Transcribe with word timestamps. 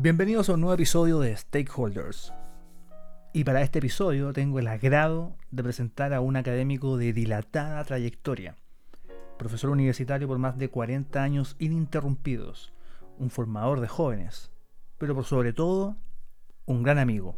Bienvenidos 0.00 0.48
a 0.48 0.52
un 0.52 0.60
nuevo 0.60 0.74
episodio 0.74 1.18
de 1.18 1.36
Stakeholders. 1.36 2.32
Y 3.32 3.42
para 3.42 3.62
este 3.62 3.80
episodio 3.80 4.32
tengo 4.32 4.60
el 4.60 4.68
agrado 4.68 5.36
de 5.50 5.64
presentar 5.64 6.14
a 6.14 6.20
un 6.20 6.36
académico 6.36 6.96
de 6.96 7.12
dilatada 7.12 7.82
trayectoria, 7.82 8.54
profesor 9.38 9.70
universitario 9.70 10.28
por 10.28 10.38
más 10.38 10.56
de 10.56 10.70
40 10.70 11.20
años 11.20 11.56
ininterrumpidos, 11.58 12.72
un 13.18 13.30
formador 13.30 13.80
de 13.80 13.88
jóvenes, 13.88 14.52
pero 14.98 15.16
por 15.16 15.24
sobre 15.24 15.52
todo, 15.52 15.96
un 16.64 16.84
gran 16.84 16.98
amigo. 16.98 17.34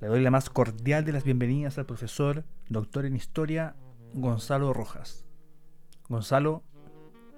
Le 0.00 0.08
doy 0.08 0.22
la 0.22 0.32
más 0.32 0.50
cordial 0.50 1.04
de 1.04 1.12
las 1.12 1.22
bienvenidas 1.22 1.78
al 1.78 1.86
profesor, 1.86 2.42
doctor 2.68 3.06
en 3.06 3.14
historia, 3.14 3.76
Gonzalo 4.12 4.72
Rojas. 4.72 5.24
Gonzalo, 6.08 6.64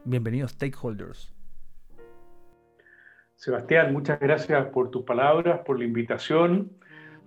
bienvenido 0.06 0.48
Stakeholders. 0.48 1.34
Sebastián, 3.42 3.92
muchas 3.92 4.20
gracias 4.20 4.66
por 4.66 4.92
tus 4.92 5.02
palabras, 5.02 5.62
por 5.66 5.76
la 5.76 5.84
invitación, 5.84 6.70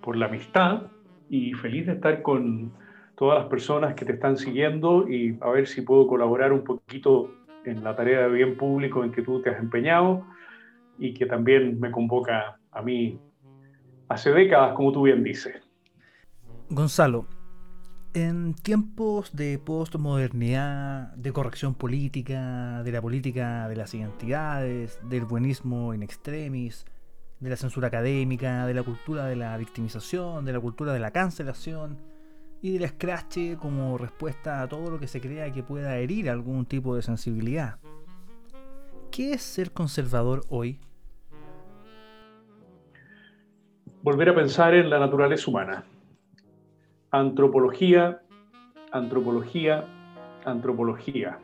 por 0.01 0.15
la 0.15 0.27
amistad 0.27 0.84
y 1.29 1.51
feliz 1.55 1.87
de 1.87 1.91
estar 1.91 2.21
con 2.21 2.71
todas 3.17 3.40
las 3.40 3.49
personas 3.49 3.95
que 3.95 4.05
te 4.05 4.13
están 4.13 4.37
siguiendo 4.37 5.09
y 5.09 5.37
a 5.41 5.49
ver 5.49 5.67
si 5.67 5.81
puedo 5.81 6.07
colaborar 6.07 6.53
un 6.53 6.63
poquito 6.63 7.35
en 7.65 7.84
la 7.84 7.98
tarea 7.98 8.21
de 8.21 8.29
bien 8.29 8.55
público 8.55 9.03
en 9.03 9.12
que 9.12 9.23
tú 9.23 9.41
te 9.41 9.49
has 9.49 9.59
empeñado 9.59 10.25
y 10.98 11.13
que 11.13 11.25
también 11.25 11.81
me 11.81 11.91
convoca 11.91 12.59
a 12.71 12.81
mí 12.81 13.20
hace 14.07 14.31
décadas, 14.31 14.73
como 14.73 14.93
tú 14.93 15.01
bien 15.01 15.21
dices. 15.21 15.62
Gonzalo, 16.70 17.25
en 18.16 18.54
tiempos 18.54 19.35
de 19.35 19.60
postmodernidad, 19.60 21.13
de 21.16 21.34
corrección 21.34 21.76
política, 21.76 22.82
de 22.82 22.91
la 22.94 23.02
política 23.02 23.68
de 23.68 23.76
las 23.76 23.94
identidades, 23.94 24.98
del 25.10 25.26
buenismo 25.26 25.94
in 25.94 26.02
extremis, 26.02 26.86
de 27.41 27.49
la 27.49 27.58
censura 27.58 27.90
académica, 27.90 28.66
de 28.68 28.74
la 28.74 28.84
cultura 28.84 29.26
de 29.26 29.36
la 29.36 29.58
victimización, 29.58 30.46
de 30.46 30.54
la 30.54 30.62
cultura 30.62 30.93
de 30.93 30.99
la 30.99 31.12
cancelación 31.12 31.98
y 32.62 32.77
del 32.77 32.88
scratch 32.88 33.58
como 33.58 33.98
respuesta 33.98 34.62
a 34.62 34.70
todo 34.70 34.90
lo 34.90 34.98
que 34.98 35.08
se 35.08 35.20
crea 35.20 35.52
que 35.52 35.62
pueda 35.62 35.98
herir 35.98 36.30
algún 36.30 36.66
tipo 36.66 36.96
de 36.96 37.02
sensibilidad. 37.02 37.80
¿Qué 39.12 39.34
es 39.34 39.41
ser 39.41 39.74
conservador 39.74 40.46
hoy? 40.49 40.80
Volver 44.02 44.30
a 44.30 44.36
pensar 44.36 44.74
en 44.74 44.90
la 44.90 44.99
naturaleza 44.99 45.52
humana. 45.52 45.84
Antropología, 47.11 48.21
antropología, 48.91 49.85
antropología. 50.45 51.39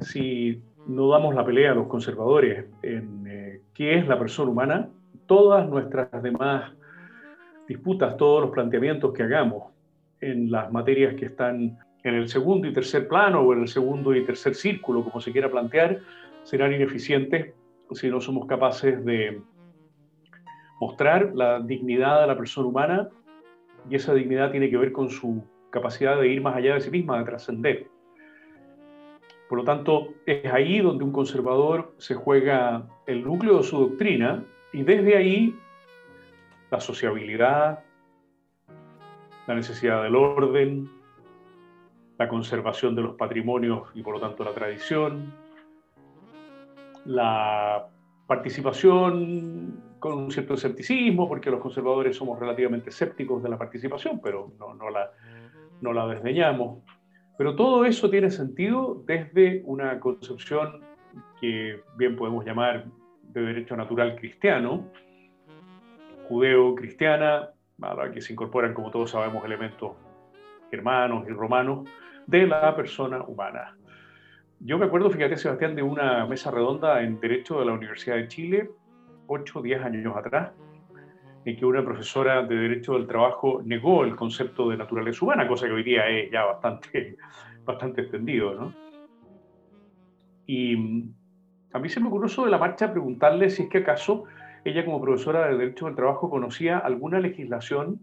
Si 0.00 0.62
no 0.86 1.08
damos 1.08 1.34
la 1.34 1.44
pelea 1.44 1.72
a 1.72 1.74
los 1.74 1.86
conservadores 1.86 2.66
en 2.82 3.26
eh, 3.26 3.62
qué 3.72 3.98
es 3.98 4.06
la 4.06 4.18
persona 4.18 4.50
humana, 4.50 4.88
todas 5.26 5.68
nuestras 5.68 6.10
demás 6.22 6.72
disputas, 7.66 8.16
todos 8.16 8.42
los 8.42 8.50
planteamientos 8.50 9.12
que 9.12 9.22
hagamos 9.22 9.72
en 10.20 10.50
las 10.50 10.70
materias 10.72 11.14
que 11.14 11.26
están 11.26 11.78
en 12.02 12.14
el 12.14 12.28
segundo 12.28 12.68
y 12.68 12.72
tercer 12.72 13.08
plano 13.08 13.40
o 13.40 13.52
en 13.54 13.62
el 13.62 13.68
segundo 13.68 14.14
y 14.14 14.24
tercer 14.24 14.54
círculo, 14.54 15.02
como 15.02 15.20
se 15.20 15.32
quiera 15.32 15.50
plantear, 15.50 16.00
serán 16.42 16.72
ineficientes 16.72 17.54
si 17.92 18.10
no 18.10 18.20
somos 18.20 18.46
capaces 18.46 19.04
de 19.04 19.40
mostrar 20.80 21.32
la 21.34 21.60
dignidad 21.60 22.22
de 22.22 22.26
la 22.26 22.36
persona 22.36 22.68
humana 22.68 23.08
y 23.88 23.96
esa 23.96 24.14
dignidad 24.14 24.50
tiene 24.50 24.70
que 24.70 24.76
ver 24.76 24.92
con 24.92 25.10
su 25.10 25.44
capacidad 25.70 26.20
de 26.20 26.28
ir 26.28 26.40
más 26.40 26.56
allá 26.56 26.74
de 26.74 26.80
sí 26.80 26.90
misma, 26.90 27.18
de 27.18 27.24
trascender. 27.24 27.88
Por 29.48 29.58
lo 29.58 29.64
tanto, 29.64 30.08
es 30.26 30.52
ahí 30.52 30.80
donde 30.80 31.04
un 31.04 31.12
conservador 31.12 31.94
se 31.98 32.14
juega 32.14 32.86
el 33.06 33.24
núcleo 33.24 33.58
de 33.58 33.64
su 33.64 33.78
doctrina 33.78 34.44
y 34.72 34.82
desde 34.82 35.16
ahí 35.16 35.58
la 36.70 36.80
sociabilidad, 36.80 37.84
la 39.46 39.54
necesidad 39.54 40.02
del 40.02 40.16
orden, 40.16 40.88
la 42.18 42.28
conservación 42.28 42.94
de 42.94 43.02
los 43.02 43.16
patrimonios 43.16 43.88
y 43.94 44.02
por 44.02 44.14
lo 44.14 44.20
tanto 44.20 44.44
la 44.44 44.52
tradición, 44.52 45.34
la 47.04 47.88
participación 48.26 49.83
con 50.04 50.18
un 50.18 50.30
cierto 50.30 50.52
escepticismo, 50.52 51.26
porque 51.26 51.50
los 51.50 51.60
conservadores 51.60 52.14
somos 52.14 52.38
relativamente 52.38 52.90
escépticos 52.90 53.42
de 53.42 53.48
la 53.48 53.56
participación, 53.56 54.20
pero 54.22 54.52
no, 54.58 54.74
no, 54.74 54.90
la, 54.90 55.10
no 55.80 55.94
la 55.94 56.06
desdeñamos. 56.06 56.84
Pero 57.38 57.56
todo 57.56 57.86
eso 57.86 58.10
tiene 58.10 58.30
sentido 58.30 59.02
desde 59.06 59.62
una 59.64 59.98
concepción 60.00 60.82
que 61.40 61.80
bien 61.96 62.16
podemos 62.16 62.44
llamar 62.44 62.84
de 63.22 63.40
derecho 63.40 63.78
natural 63.78 64.14
cristiano, 64.16 64.90
judeo-cristiana, 66.28 67.48
a 67.80 67.94
la 67.94 68.12
que 68.12 68.20
se 68.20 68.34
incorporan, 68.34 68.74
como 68.74 68.90
todos 68.90 69.12
sabemos, 69.12 69.42
elementos 69.42 69.92
germanos 70.70 71.26
y 71.26 71.30
romanos 71.30 71.88
de 72.26 72.46
la 72.46 72.76
persona 72.76 73.22
humana. 73.22 73.74
Yo 74.60 74.76
me 74.76 74.84
acuerdo, 74.84 75.08
fíjate, 75.08 75.38
Sebastián, 75.38 75.74
de 75.74 75.82
una 75.82 76.26
mesa 76.26 76.50
redonda 76.50 77.00
en 77.00 77.18
Derecho 77.20 77.58
de 77.58 77.64
la 77.64 77.72
Universidad 77.72 78.16
de 78.16 78.28
Chile, 78.28 78.68
8 79.26 79.58
o 79.58 79.62
10 79.62 79.84
años 79.84 80.16
atrás, 80.16 80.52
en 81.44 81.56
que 81.56 81.66
una 81.66 81.84
profesora 81.84 82.42
de 82.42 82.54
Derecho 82.56 82.94
del 82.94 83.06
Trabajo 83.06 83.60
negó 83.64 84.04
el 84.04 84.16
concepto 84.16 84.70
de 84.70 84.76
naturaleza 84.76 85.24
humana, 85.24 85.46
cosa 85.46 85.66
que 85.66 85.72
hoy 85.72 85.82
día 85.82 86.08
es 86.08 86.30
ya 86.30 86.44
bastante, 86.44 87.16
bastante 87.64 88.02
extendido. 88.02 88.54
¿no? 88.54 88.74
Y 90.46 91.08
a 91.72 91.78
mí 91.78 91.88
se 91.88 92.00
me 92.00 92.08
ocurrió 92.08 92.44
de 92.44 92.50
la 92.50 92.58
marcha 92.58 92.92
preguntarle 92.92 93.50
si 93.50 93.64
es 93.64 93.68
que 93.68 93.78
acaso 93.78 94.24
ella 94.64 94.84
como 94.84 95.00
profesora 95.00 95.48
de 95.48 95.58
Derecho 95.58 95.86
del 95.86 95.94
Trabajo 95.94 96.30
conocía 96.30 96.78
alguna 96.78 97.20
legislación 97.20 98.00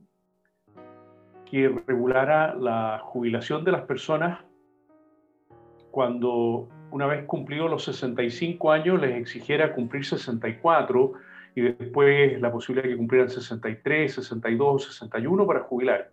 que 1.50 1.68
regulara 1.88 2.56
la 2.56 3.00
jubilación 3.04 3.64
de 3.66 3.72
las 3.72 3.82
personas 3.82 4.40
cuando 5.90 6.70
una 6.92 7.08
vez 7.08 7.26
cumplido 7.26 7.68
los 7.68 7.84
65 7.86 8.72
años 8.72 9.02
les 9.02 9.16
exigiera 9.18 9.74
cumplir 9.74 10.06
64 10.06 11.14
y 11.56 11.62
después 11.62 12.40
la 12.40 12.52
posibilidad 12.52 12.84
de 12.84 12.92
que 12.92 12.98
cumplieran 12.98 13.30
63, 13.30 14.14
62, 14.14 14.86
61 14.86 15.48
para 15.48 15.62
jubilar. 15.62 16.10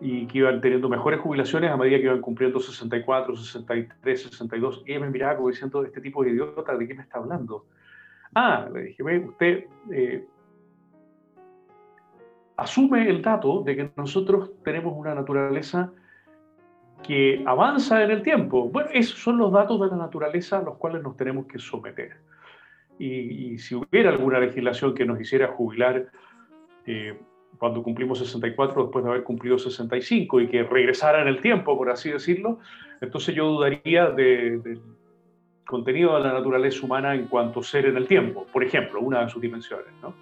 Y 0.00 0.26
que 0.26 0.38
iban 0.38 0.60
teniendo 0.60 0.88
mejores 0.88 1.20
jubilaciones 1.20 1.70
a 1.70 1.76
medida 1.76 1.98
que 1.98 2.04
iban 2.04 2.20
cumpliendo 2.20 2.58
64, 2.58 3.36
63, 3.36 4.22
62. 4.22 4.82
Y 4.86 4.92
ella 4.92 5.00
me 5.00 5.10
miraba 5.10 5.36
como 5.36 5.48
diciendo, 5.48 5.84
este 5.84 6.00
tipo 6.00 6.24
de 6.24 6.30
idiota, 6.30 6.74
¿de 6.74 6.88
qué 6.88 6.94
me 6.94 7.02
está 7.02 7.18
hablando? 7.18 7.66
Ah, 8.34 8.68
le 8.72 8.82
dije, 8.82 9.02
ve, 9.02 9.18
usted 9.18 9.64
eh, 9.92 10.26
asume 12.56 13.08
el 13.08 13.20
dato 13.20 13.62
de 13.62 13.76
que 13.76 13.90
nosotros 13.96 14.50
tenemos 14.62 14.94
una 14.96 15.14
naturaleza 15.14 15.92
que 17.06 17.42
avanza 17.46 18.02
en 18.04 18.10
el 18.10 18.22
tiempo. 18.22 18.68
Bueno, 18.68 18.90
esos 18.92 19.18
son 19.18 19.38
los 19.38 19.52
datos 19.52 19.80
de 19.80 19.88
la 19.88 19.96
naturaleza 19.96 20.58
a 20.58 20.62
los 20.62 20.76
cuales 20.76 21.02
nos 21.02 21.16
tenemos 21.16 21.46
que 21.46 21.58
someter. 21.58 22.16
Y, 22.98 23.52
y 23.52 23.58
si 23.58 23.74
hubiera 23.74 24.10
alguna 24.10 24.38
legislación 24.38 24.94
que 24.94 25.06
nos 25.06 25.20
hiciera 25.20 25.48
jubilar 25.48 26.10
eh, 26.86 27.18
cuando 27.58 27.82
cumplimos 27.82 28.18
64 28.18 28.84
después 28.84 29.04
de 29.04 29.10
haber 29.10 29.22
cumplido 29.22 29.58
65 29.58 30.40
y 30.40 30.48
que 30.48 30.62
regresara 30.62 31.20
en 31.20 31.28
el 31.28 31.40
tiempo, 31.40 31.76
por 31.76 31.90
así 31.90 32.10
decirlo, 32.10 32.58
entonces 33.00 33.34
yo 33.34 33.46
dudaría 33.46 34.06
del 34.10 34.62
de 34.62 34.80
contenido 35.66 36.16
de 36.16 36.24
la 36.24 36.32
naturaleza 36.32 36.84
humana 36.84 37.14
en 37.14 37.26
cuanto 37.26 37.60
a 37.60 37.62
ser 37.62 37.86
en 37.86 37.96
el 37.96 38.06
tiempo, 38.06 38.46
por 38.52 38.64
ejemplo, 38.64 39.00
una 39.00 39.24
de 39.24 39.28
sus 39.28 39.40
dimensiones, 39.40 39.92
¿no? 40.02 40.14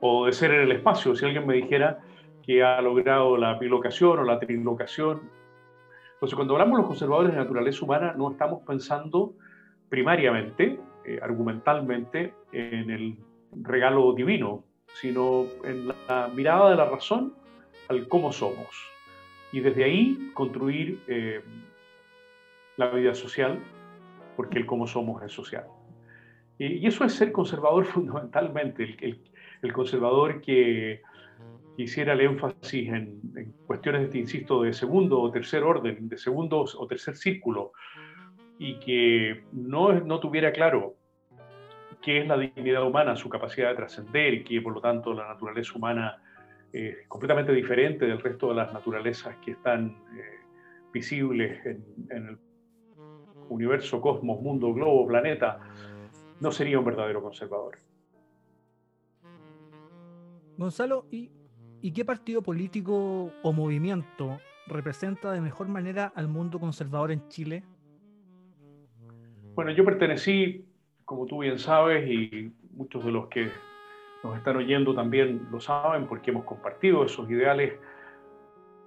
O 0.00 0.26
de 0.26 0.32
ser 0.32 0.52
en 0.52 0.60
el 0.62 0.72
espacio, 0.72 1.14
si 1.14 1.24
alguien 1.24 1.46
me 1.46 1.54
dijera 1.54 1.98
que 2.42 2.62
ha 2.62 2.80
logrado 2.80 3.36
la 3.36 3.58
bilocación 3.58 4.18
o 4.18 4.24
la 4.24 4.38
trilocación, 4.38 5.22
entonces, 6.20 6.36
cuando 6.36 6.52
hablamos 6.52 6.76
los 6.80 6.86
conservadores 6.86 7.32
de 7.32 7.38
naturaleza 7.38 7.82
humana, 7.82 8.12
no 8.14 8.30
estamos 8.30 8.60
pensando 8.66 9.32
primariamente, 9.88 10.78
eh, 11.06 11.18
argumentalmente, 11.22 12.34
en 12.52 12.90
el 12.90 13.16
regalo 13.52 14.12
divino, 14.12 14.62
sino 15.00 15.46
en 15.64 15.88
la 15.88 16.28
mirada 16.34 16.72
de 16.72 16.76
la 16.76 16.84
razón 16.84 17.32
al 17.88 18.06
cómo 18.06 18.32
somos. 18.32 18.68
Y 19.50 19.60
desde 19.60 19.84
ahí 19.84 20.30
construir 20.34 21.02
eh, 21.08 21.40
la 22.76 22.90
vida 22.90 23.14
social, 23.14 23.58
porque 24.36 24.58
el 24.58 24.66
cómo 24.66 24.86
somos 24.86 25.22
es 25.22 25.32
social. 25.32 25.64
Y, 26.58 26.86
eso 26.86 27.02
es 27.06 27.14
ser 27.14 27.32
conservador 27.32 27.86
fundamentalmente, 27.94 28.94
el, 29.00 29.22
el, 29.62 29.72
conservador 29.72 30.42
que, 30.42 31.00
hiciera 31.82 32.12
el 32.12 32.20
énfasis 32.20 32.88
en, 32.88 33.54
cuestiones, 33.66 34.14
insisto, 34.14 34.62
de 34.62 34.72
segundo 34.72 35.20
o 35.20 35.30
tercer 35.30 35.62
orden, 35.62 36.08
de 36.08 36.16
segundo 36.16 36.64
o 36.76 36.86
tercer 36.86 37.16
círculo, 37.16 37.72
y 38.58 38.78
que 38.80 39.44
no, 39.52 39.92
no 39.92 40.20
tuviera 40.20 40.52
claro 40.52 40.96
qué 42.02 42.20
es 42.20 42.26
la 42.26 42.36
dignidad 42.36 42.86
humana, 42.86 43.16
su 43.16 43.28
capacidad 43.28 43.70
de 43.70 43.76
trascender, 43.76 44.34
y 44.34 44.44
que 44.44 44.60
por 44.60 44.74
lo 44.74 44.80
tanto 44.80 45.14
la 45.14 45.28
naturaleza 45.28 45.72
humana 45.76 46.22
es 46.72 47.06
completamente 47.08 47.52
diferente 47.52 48.06
del 48.06 48.20
resto 48.20 48.48
de 48.48 48.54
las 48.54 48.72
naturalezas 48.72 49.36
que 49.44 49.52
están 49.52 49.96
eh, 50.16 50.40
visibles 50.92 51.64
en, 51.66 51.84
en, 52.10 52.28
el 52.28 52.38
universo, 53.48 54.00
cosmos, 54.00 54.40
mundo, 54.40 54.72
globo, 54.72 55.06
planeta, 55.06 55.58
no 56.40 56.52
sería 56.52 56.78
un 56.78 56.84
verdadero 56.84 57.22
conservador. 57.22 57.78
Gonzalo, 60.56 61.06
¿y, 61.10 61.30
¿y 61.82 61.92
qué 61.92 62.04
partido 62.04 62.42
político 62.42 63.32
o 63.42 63.52
movimiento 63.52 64.38
representa 64.66 65.32
de 65.32 65.40
mejor 65.40 65.68
manera 65.68 66.12
al 66.14 66.28
mundo 66.28 66.60
conservador 66.60 67.10
en 67.10 67.26
Chile? 67.28 67.64
Bueno, 69.54 69.72
yo 69.72 69.84
pertenecí, 69.84 70.64
como 71.04 71.26
tú 71.26 71.40
bien 71.40 71.58
sabes, 71.58 72.08
y 72.08 72.52
muchos 72.72 73.04
de 73.04 73.12
los 73.12 73.28
que 73.28 73.50
nos 74.22 74.36
están 74.36 74.56
oyendo 74.56 74.94
también 74.94 75.48
lo 75.50 75.60
saben 75.60 76.06
porque 76.06 76.30
hemos 76.30 76.44
compartido 76.44 77.04
esos 77.04 77.28
ideales 77.30 77.74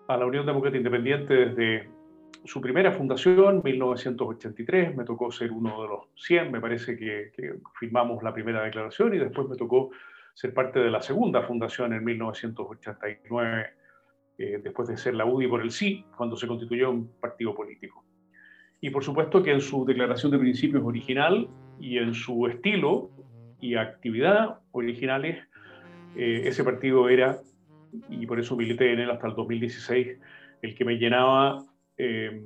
a 0.08 0.18
la 0.18 0.26
Unión 0.26 0.46
Demócrata 0.46 0.78
Independiente 0.78 1.34
desde 1.34 1.90
su 2.46 2.62
primera 2.62 2.92
fundación, 2.92 3.62
1983. 3.64 4.96
Me 4.96 5.06
tocó 5.06 5.32
ser 5.32 5.52
uno 5.52 5.82
de 5.82 5.88
los 5.88 6.02
100, 6.16 6.52
me 6.52 6.60
parece 6.60 6.98
que, 6.98 7.32
firmamos 7.80 8.22
la 8.22 8.34
primera 8.34 8.64
declaración 8.64 9.14
y 9.14 9.18
después 9.18 9.48
me 9.48 9.56
tocó 9.56 9.92
ser 10.34 10.54
parte 10.54 10.80
de 10.80 10.90
la 10.90 11.02
segunda 11.02 11.44
fundación 11.44 11.94
en 11.94 12.04
1989, 12.04 13.68
eh, 14.38 14.60
después 14.64 14.88
de 14.88 14.98
ser 14.98 15.14
la 15.14 15.26
UDI 15.26 15.48
por 15.48 15.62
el 15.62 15.72
sí, 15.72 16.06
cuando 16.18 16.36
se 16.36 16.48
constituyó 16.48 16.90
un 16.90 17.08
partido 17.20 17.54
político. 17.54 18.04
Y 18.82 18.90
por 18.90 19.04
supuesto 19.04 19.44
que 19.44 19.52
en 19.52 19.62
su 19.62 19.86
declaración 19.86 20.32
de 20.32 20.40
principios 20.40 20.84
original 20.84 21.48
y 21.80 21.98
en 22.00 22.14
su 22.14 22.48
estilo 22.48 23.10
y 23.62 23.76
actividad 23.76 24.60
originales, 24.72 25.48
eh, 26.16 26.42
ese 26.46 26.64
partido 26.64 27.08
era, 27.08 27.40
y 28.10 28.26
por 28.26 28.40
eso 28.40 28.56
milité 28.56 28.92
en 28.92 29.00
él 29.00 29.12
hasta 29.12 29.28
el 29.28 29.36
2016, 29.36 30.20
el 30.62 30.76
que 30.76 30.86
me 30.86 30.98
llenaba 30.98 31.64
eh, 31.98 32.44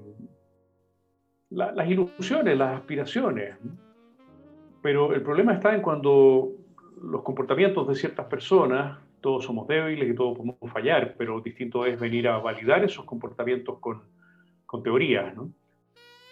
las 1.50 1.90
ilusiones, 1.90 2.58
las 2.58 2.80
aspiraciones. 2.80 3.56
Pero 4.84 5.14
el 5.14 5.22
problema 5.22 5.54
está 5.54 5.74
en 5.74 5.82
cuando 5.82 6.52
los 7.02 7.24
comportamientos 7.24 7.88
de 7.88 7.96
ciertas 7.96 8.26
personas, 8.28 9.00
todos 9.22 9.46
somos 9.46 9.68
débiles 9.68 10.10
y 10.10 10.16
todos 10.16 10.38
podemos 10.38 10.58
fallar, 10.72 11.16
pero 11.18 11.42
distinto 11.42 11.86
es 11.86 12.00
venir 12.00 12.28
a 12.28 12.38
validar 12.38 12.84
esos 12.84 13.06
comportamientos 13.06 13.80
con, 13.80 14.02
con 14.66 14.84
teorías. 14.84 15.34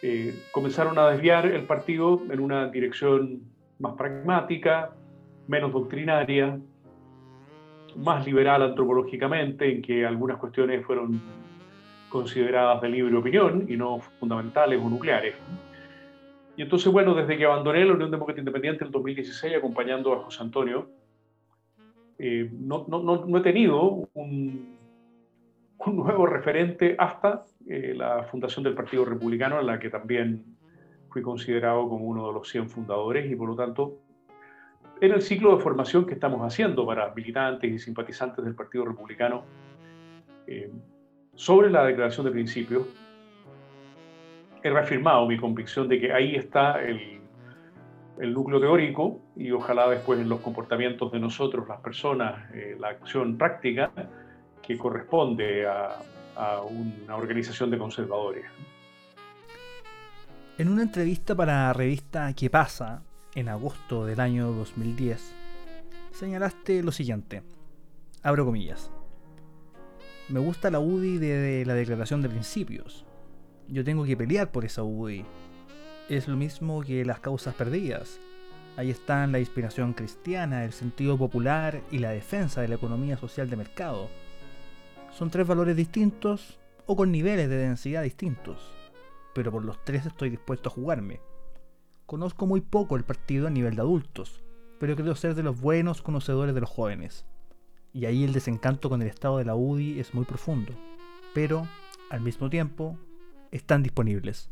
Eh, 0.01 0.35
comenzaron 0.51 0.97
a 1.00 1.09
desviar 1.09 1.45
el 1.47 1.63
partido 1.63 2.21
en 2.29 2.39
una 2.39 2.67
dirección 2.67 3.41
más 3.79 3.94
pragmática, 3.94 4.91
menos 5.47 5.71
doctrinaria, 5.71 6.59
más 7.97 8.25
liberal 8.25 8.61
antropológicamente, 8.61 9.71
en 9.71 9.81
que 9.81 10.06
algunas 10.06 10.38
cuestiones 10.38 10.85
fueron 10.85 11.21
consideradas 12.09 12.81
de 12.81 12.89
libre 12.89 13.15
opinión 13.15 13.65
y 13.68 13.75
no 13.75 14.00
fundamentales 14.19 14.79
o 14.81 14.89
nucleares. 14.89 15.35
Y 16.57 16.62
entonces, 16.62 16.92
bueno, 16.92 17.13
desde 17.13 17.38
que 17.38 17.46
abandoné 17.46 17.84
la 17.86 17.94
Unión 17.94 18.12
Demócrata 18.12 18.40
Independiente 18.40 18.86
en 18.86 18.92
2016, 18.92 19.57
acompañando 19.57 20.13
a 20.13 20.24
José 20.24 20.42
Antonio, 20.42 20.90
eh, 22.18 22.50
no, 22.52 22.86
no, 22.88 23.02
no, 23.02 23.38
he 23.38 23.42
tenido 23.42 24.07
un, 24.13 24.78
un 25.80 25.96
nuevo 25.96 26.25
referente 26.25 26.96
hasta 26.98 27.44
eh, 27.68 27.94
la 27.96 28.24
fundación 28.24 28.63
del 28.63 28.74
Partido 28.74 29.04
Republicano, 29.04 29.60
en 29.60 29.68
la 29.68 29.80
que 29.80 29.90
también 29.90 30.46
fui 31.10 31.22
considerado 31.22 31.90
como 31.90 32.06
uno 32.06 32.28
de 32.28 32.34
los 32.34 32.50
100 32.50 32.69
fundadores 32.69 33.30
y 33.30 33.36
por 33.36 33.50
lo 33.50 33.56
tanto 33.56 34.00
en 35.02 35.12
el 35.12 35.22
ciclo 35.22 35.56
de 35.56 35.63
formación 35.63 36.06
que 36.06 36.13
estamos 36.13 36.42
haciendo 36.42 36.86
para 36.86 37.13
militantes 37.13 37.72
y 37.72 37.80
simpatizantes 37.80 38.44
del 38.44 38.56
Partido 38.56 38.86
Republicano 38.86 39.44
eh, 40.48 40.72
sobre 41.36 41.69
la 41.69 41.86
declaración 41.86 42.25
de 42.25 42.31
principios, 42.31 42.84
he 44.65 44.69
reafirmado 44.71 45.27
mi 45.27 45.38
convicción 45.38 45.88
de 45.88 46.00
que 46.00 46.12
ahí 46.12 46.35
está 46.35 46.81
el, 46.81 47.21
núcleo 48.17 48.59
teórico 48.59 49.21
y 49.35 49.51
ojalá 49.51 49.88
después 49.88 50.19
en 50.19 50.27
los 50.27 50.39
comportamientos 50.39 51.12
de 51.12 51.19
nosotros, 51.19 51.67
las 51.67 51.81
personas, 51.81 52.50
eh, 52.51 52.75
la 52.79 52.88
acción 52.88 53.38
práctica 53.38 53.91
que 54.63 54.75
corresponde 54.75 55.67
a, 55.67 56.00
a 56.35 56.62
una 56.62 57.15
organización 57.15 57.69
de 57.69 57.77
conservadores. 57.77 58.45
En 60.57 60.69
una 60.69 60.81
entrevista 60.81 61.35
para 61.35 61.68
la 61.68 61.73
revista 61.73 62.33
¿Qué 62.33 62.50
pasa? 62.50 63.03
en 63.35 63.50
agosto 63.50 64.06
del 64.06 64.19
año 64.19 64.51
2010, 64.51 65.35
señalaste 66.11 66.81
lo 66.81 66.91
siguiente. 66.91 67.44
Abro 68.23 68.45
comillas. 68.45 68.89
Me 70.29 70.39
gusta 70.39 70.71
la 70.71 70.79
UDI 70.79 71.19
de 71.19 71.65
la 71.68 71.75
Declaración 71.75 72.23
de 72.23 72.29
Principios. 72.29 73.06
Yo 73.67 73.83
tengo 73.83 74.06
que 74.06 74.17
pelear 74.17 74.51
por 74.51 74.65
esa 74.65 74.83
UDI. 74.83 75.25
Es 76.09 76.27
lo 76.27 76.35
mismo 76.35 76.81
que 76.81 77.06
las 77.06 77.19
causas 77.19 77.56
perdidas. 77.56 78.19
Ahí 78.77 78.89
están 78.89 79.31
la 79.31 79.39
inspiración 79.39 79.94
cristiana, 79.94 80.65
el 80.65 80.73
sentido 80.73 81.17
popular 81.17 81.81
y 81.91 82.00
la 82.00 82.12
defensa 82.12 82.62
de 82.62 82.67
la 82.67 82.75
economía 82.75 83.17
social 83.17 83.50
de 83.50 83.56
mercado. 83.56 84.09
Son 85.12 85.29
tres 85.29 85.47
valores 85.47 85.75
distintos 85.75 86.59
o 86.85 86.95
con 86.95 87.12
niveles 87.12 87.50
de 87.50 87.57
densidad 87.57 88.03
distintos 88.03 88.75
pero 89.35 89.51
por 89.51 89.65
los 89.65 89.83
tres 89.83 90.06
estoy 90.06 90.29
dispuesto 90.29 90.69
a 90.69 90.71
jugarme. 90.71 91.19
Conozco 92.06 92.47
muy 92.47 92.61
poco 92.61 92.95
el 92.95 93.03
partido 93.03 93.47
a 93.47 93.50
nivel 93.50 93.75
de 93.75 93.81
adultos, 93.81 94.41
pero 94.79 94.95
creo 94.95 95.13
ser 95.13 95.35
de 95.35 95.44
los 95.44 95.59
buenos 95.59 96.01
conocedores 96.01 96.56
de 96.56 96.61
los 96.61 96.69
jóvenes. 96.69 97.25
Y 97.91 98.06
ahí 98.06 98.23
el 98.23 98.31
desencanto 98.31 98.89
con 98.89 99.01
el 99.01 99.09
estado 99.09 99.38
de 99.38 99.45
la 99.45 99.56
UDI 99.56 100.00
es 100.00 100.13
muy 100.13 100.23
profundo, 100.23 100.71
pero, 101.33 101.68
al 102.09 102.21
mismo 102.21 102.50
tiempo, 102.50 102.97
están 103.56 103.84
disponibles. 103.84 104.52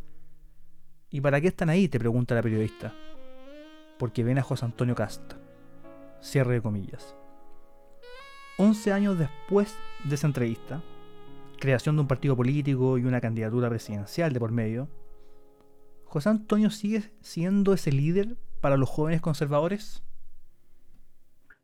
¿Y 1.09 1.21
para 1.21 1.41
qué 1.41 1.47
están 1.47 1.69
ahí? 1.69 1.87
te 1.87 1.99
pregunta 1.99 2.35
la 2.35 2.41
periodista. 2.41 2.93
Porque 3.99 4.23
ven 4.23 4.39
a 4.39 4.43
José 4.43 4.65
Antonio 4.65 4.95
Casta. 4.95 5.37
Cierre 6.21 6.55
de 6.55 6.61
comillas. 6.61 7.15
11 8.57 8.93
años 8.93 9.19
después 9.19 9.77
de 10.05 10.15
esa 10.15 10.27
entrevista, 10.27 10.81
creación 11.59 11.95
de 11.95 12.01
un 12.01 12.07
partido 12.07 12.35
político 12.35 12.97
y 12.97 13.05
una 13.05 13.19
candidatura 13.19 13.69
presidencial 13.69 14.31
de 14.31 14.39
por 14.39 14.51
medio, 14.51 14.87
¿José 16.05 16.29
Antonio 16.29 16.69
sigue 16.69 17.01
siendo 17.21 17.73
ese 17.73 17.91
líder 17.91 18.37
para 18.61 18.77
los 18.77 18.87
jóvenes 18.87 19.19
conservadores? 19.19 20.03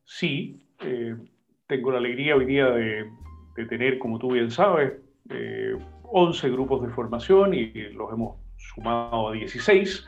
Sí, 0.03 0.65
eh, 0.79 1.15
tengo 1.67 1.91
la 1.91 1.99
alegría 1.99 2.35
hoy 2.35 2.45
día 2.45 2.65
de, 2.65 3.05
tener, 3.67 3.99
como 3.99 4.17
tú 4.17 4.31
bien 4.31 4.49
sabes, 4.49 4.93
11 6.11 6.47
eh, 6.47 6.49
grupos 6.51 6.81
de 6.81 6.89
formación 6.89 7.53
y 7.53 7.71
los 7.93 8.11
hemos 8.11 8.37
sumado 8.57 9.29
a 9.29 9.31
16. 9.33 10.07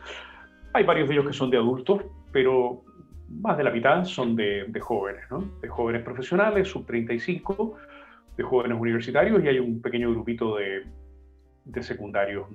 Hay 0.74 0.84
varios 0.84 1.08
de 1.08 1.16
ellos 1.16 1.28
que 1.28 1.34
son 1.34 1.50
de 1.50 1.58
adultos, 1.58 2.04
pero 2.32 2.84
más 3.30 3.58
de 3.58 3.64
la 3.64 3.72
mitad 3.72 4.04
son 4.06 4.36
de, 4.36 4.66
de 4.68 4.80
jóvenes, 4.80 5.24
¿no? 5.30 5.44
de 5.62 5.68
jóvenes 5.68 6.04
profesionales, 6.04 6.68
sub 6.68 6.86
35, 6.86 7.78
de 8.38 8.44
jóvenes 8.44 8.78
universitarios 8.80 9.44
y 9.44 9.48
hay 9.48 9.60
un 9.60 9.82
pequeño 9.82 10.12
grupito 10.12 10.58
de, 10.58 10.86
de 11.66 11.84
secundarios. 11.84 12.48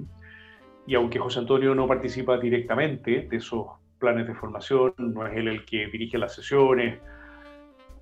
Y 0.86 0.94
aunque 0.94 1.18
José 1.18 1.40
Antonio 1.40 1.74
no 1.74 1.86
participa 1.86 2.38
directamente 2.38 3.26
de 3.28 3.36
esos 3.36 3.66
planes 3.98 4.26
de 4.26 4.34
formación, 4.34 4.94
no 4.98 5.26
es 5.26 5.36
él 5.36 5.48
el 5.48 5.64
que 5.64 5.86
dirige 5.86 6.18
las 6.18 6.34
sesiones, 6.34 7.00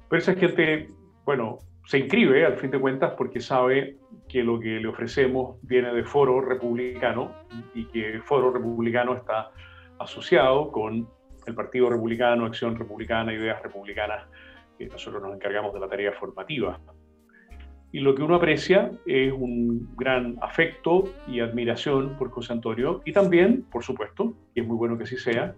pero 0.08 0.22
esa 0.22 0.34
gente, 0.34 0.90
bueno, 1.24 1.58
se 1.86 1.98
inscribe 1.98 2.46
al 2.46 2.56
fin 2.56 2.70
de 2.70 2.80
cuentas 2.80 3.12
porque 3.16 3.40
sabe 3.40 3.98
que 4.28 4.42
lo 4.42 4.58
que 4.58 4.80
le 4.80 4.88
ofrecemos 4.88 5.56
viene 5.62 5.92
de 5.92 6.04
Foro 6.04 6.40
Republicano 6.40 7.32
y 7.74 7.84
que 7.86 8.20
Foro 8.24 8.50
Republicano 8.50 9.14
está 9.14 9.50
asociado 9.98 10.72
con 10.72 11.06
el 11.46 11.54
Partido 11.54 11.90
Republicano, 11.90 12.46
Acción 12.46 12.76
Republicana, 12.76 13.32
Ideas 13.34 13.62
Republicanas, 13.62 14.26
que 14.78 14.86
nosotros 14.86 15.22
nos 15.22 15.34
encargamos 15.34 15.74
de 15.74 15.80
la 15.80 15.88
tarea 15.88 16.12
formativa. 16.12 16.80
Y 17.92 18.00
lo 18.00 18.14
que 18.14 18.22
uno 18.22 18.36
aprecia 18.36 18.90
es 19.06 19.32
un 19.32 19.94
gran 19.94 20.36
afecto 20.40 21.04
y 21.28 21.40
admiración 21.40 22.16
por 22.18 22.30
José 22.30 22.54
Antonio 22.54 23.02
y 23.04 23.12
también, 23.12 23.62
por 23.70 23.84
supuesto, 23.84 24.34
y 24.54 24.60
es 24.60 24.66
muy 24.66 24.76
bueno 24.76 24.96
que 24.98 25.04
así 25.04 25.16
sea, 25.16 25.54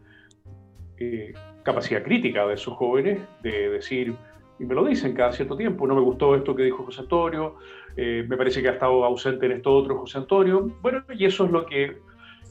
eh, 0.98 1.32
capacidad 1.62 2.02
crítica 2.02 2.46
de 2.46 2.54
esos 2.54 2.74
jóvenes 2.74 3.20
de 3.42 3.70
decir, 3.70 4.16
y 4.58 4.64
me 4.64 4.74
lo 4.74 4.84
dicen 4.84 5.14
cada 5.14 5.32
cierto 5.32 5.56
tiempo, 5.56 5.86
no 5.86 5.94
me 5.94 6.00
gustó 6.00 6.34
esto 6.34 6.54
que 6.54 6.64
dijo 6.64 6.84
José 6.84 7.02
Antonio, 7.02 7.56
eh, 7.96 8.24
me 8.28 8.36
parece 8.36 8.62
que 8.62 8.68
ha 8.68 8.72
estado 8.72 9.04
ausente 9.04 9.46
en 9.46 9.52
esto 9.52 9.74
otro 9.74 9.98
José 9.98 10.18
Antonio, 10.18 10.70
bueno, 10.80 11.02
y 11.10 11.24
eso 11.24 11.44
es 11.44 11.50
lo 11.50 11.66
que 11.66 11.98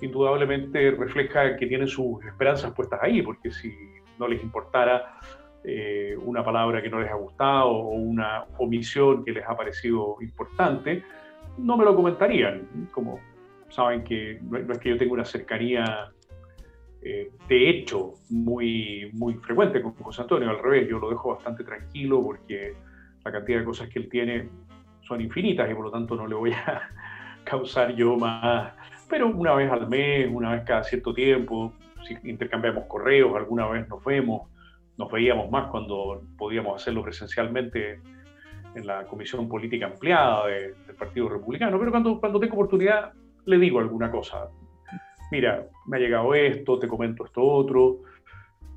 indudablemente 0.02 0.92
refleja 0.92 1.56
que 1.56 1.68
tienen 1.68 1.88
sus 1.88 2.24
esperanzas 2.26 2.74
puestas 2.74 3.00
ahí, 3.02 3.22
porque 3.22 3.52
si 3.52 3.74
no 4.20 4.28
les 4.28 4.42
importara 4.44 5.20
eh, 5.64 6.16
una 6.24 6.44
palabra 6.44 6.82
que 6.82 6.90
no 6.90 7.00
les 7.00 7.10
ha 7.10 7.16
gustado 7.16 7.70
o 7.70 7.90
una 7.90 8.46
omisión 8.60 9.24
que 9.24 9.32
les 9.32 9.44
ha 9.48 9.56
parecido 9.56 10.18
importante, 10.22 11.04
no 11.58 11.78
me 11.78 11.86
lo 11.86 11.96
comentarían. 11.96 12.90
Como 12.92 13.20
saben 13.70 14.04
que 14.04 14.40
no, 14.44 14.58
es 14.58 14.80
que 14.80 14.90
yo 14.90 14.98
tenga 14.98 15.14
una 15.14 15.26
cercanía 15.26 16.12
eh, 17.08 17.32
de 17.48 17.70
hecho 17.70 18.14
muy, 18.32 19.12
muy 19.14 19.36
frecuente 19.36 19.80
con 19.80 19.94
José 19.94 20.24
Antonio, 20.24 20.50
al 20.50 20.58
revés, 20.58 20.90
yo 20.90 20.98
lo 20.98 21.12
dejo 21.12 21.36
bastante 21.36 21.64
tranquilo 21.64 22.20
porque 22.24 22.74
la 23.24 23.32
cantidad 23.32 23.60
de 23.60 23.66
cosas 23.66 23.90
que 23.90 24.00
él 24.00 24.10
tiene 24.10 24.50
son 25.08 25.22
infinitas 25.22 25.70
y 25.70 25.76
por 25.76 25.86
lo 25.86 25.92
tanto 25.92 26.16
no 26.16 26.26
le 26.26 26.34
voy 26.34 26.52
a 26.54 26.90
causar 27.44 27.94
yo 27.94 28.18
más, 28.18 28.74
pero 29.08 29.28
una 29.28 29.54
vez 29.54 29.72
al 29.72 29.88
mes, 29.88 30.28
una 30.32 30.54
vez 30.54 30.64
cada 30.66 30.84
cierto 30.84 31.14
tiempo, 31.14 31.74
si 32.08 32.18
intercambiamos 32.28 32.86
correos, 32.86 33.36
alguna 33.36 33.68
vez 33.68 33.88
nos 33.88 34.04
vemos, 34.04 34.50
nos 34.98 35.12
veíamos 35.12 35.52
más 35.52 35.70
cuando 35.70 36.24
podíamos 36.40 36.82
hacerlo 36.82 37.04
presencialmente 37.04 38.00
en 38.74 38.88
la 38.88 39.06
comisión 39.06 39.48
política 39.48 39.86
ampliada 39.86 40.48
del 40.48 40.74
Partido 40.98 41.30
Republicano, 41.30 41.78
pero 41.78 41.92
cuando, 41.92 42.20
cuando 42.20 42.40
tengo 42.40 42.56
oportunidad 42.56 43.14
le 43.46 43.60
digo 43.60 43.78
alguna 43.78 44.10
cosa. 44.10 44.50
Mira, 45.32 45.68
me 45.86 45.98
ha 45.98 46.00
llegado 46.00 46.34
esto, 46.34 46.80
te 46.80 46.88
comento 46.88 47.26
esto 47.26 47.42
otro. 47.42 48.02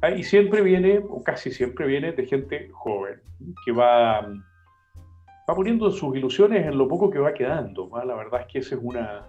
Ah, 0.00 0.10
y 0.10 0.22
siempre 0.22 0.62
viene, 0.62 0.98
o 1.08 1.22
casi 1.22 1.50
siempre 1.50 1.86
viene, 1.86 2.12
de 2.12 2.26
gente 2.26 2.68
joven, 2.72 3.20
que 3.64 3.72
va, 3.72 4.20
va 4.20 5.54
poniendo 5.54 5.90
sus 5.90 6.16
ilusiones 6.16 6.66
en 6.66 6.78
lo 6.78 6.86
poco 6.86 7.10
que 7.10 7.18
va 7.18 7.34
quedando. 7.34 7.90
La 8.04 8.14
verdad 8.14 8.42
es 8.42 8.46
que 8.46 8.58
esa 8.60 8.76
es 8.76 8.80
una, 8.82 9.26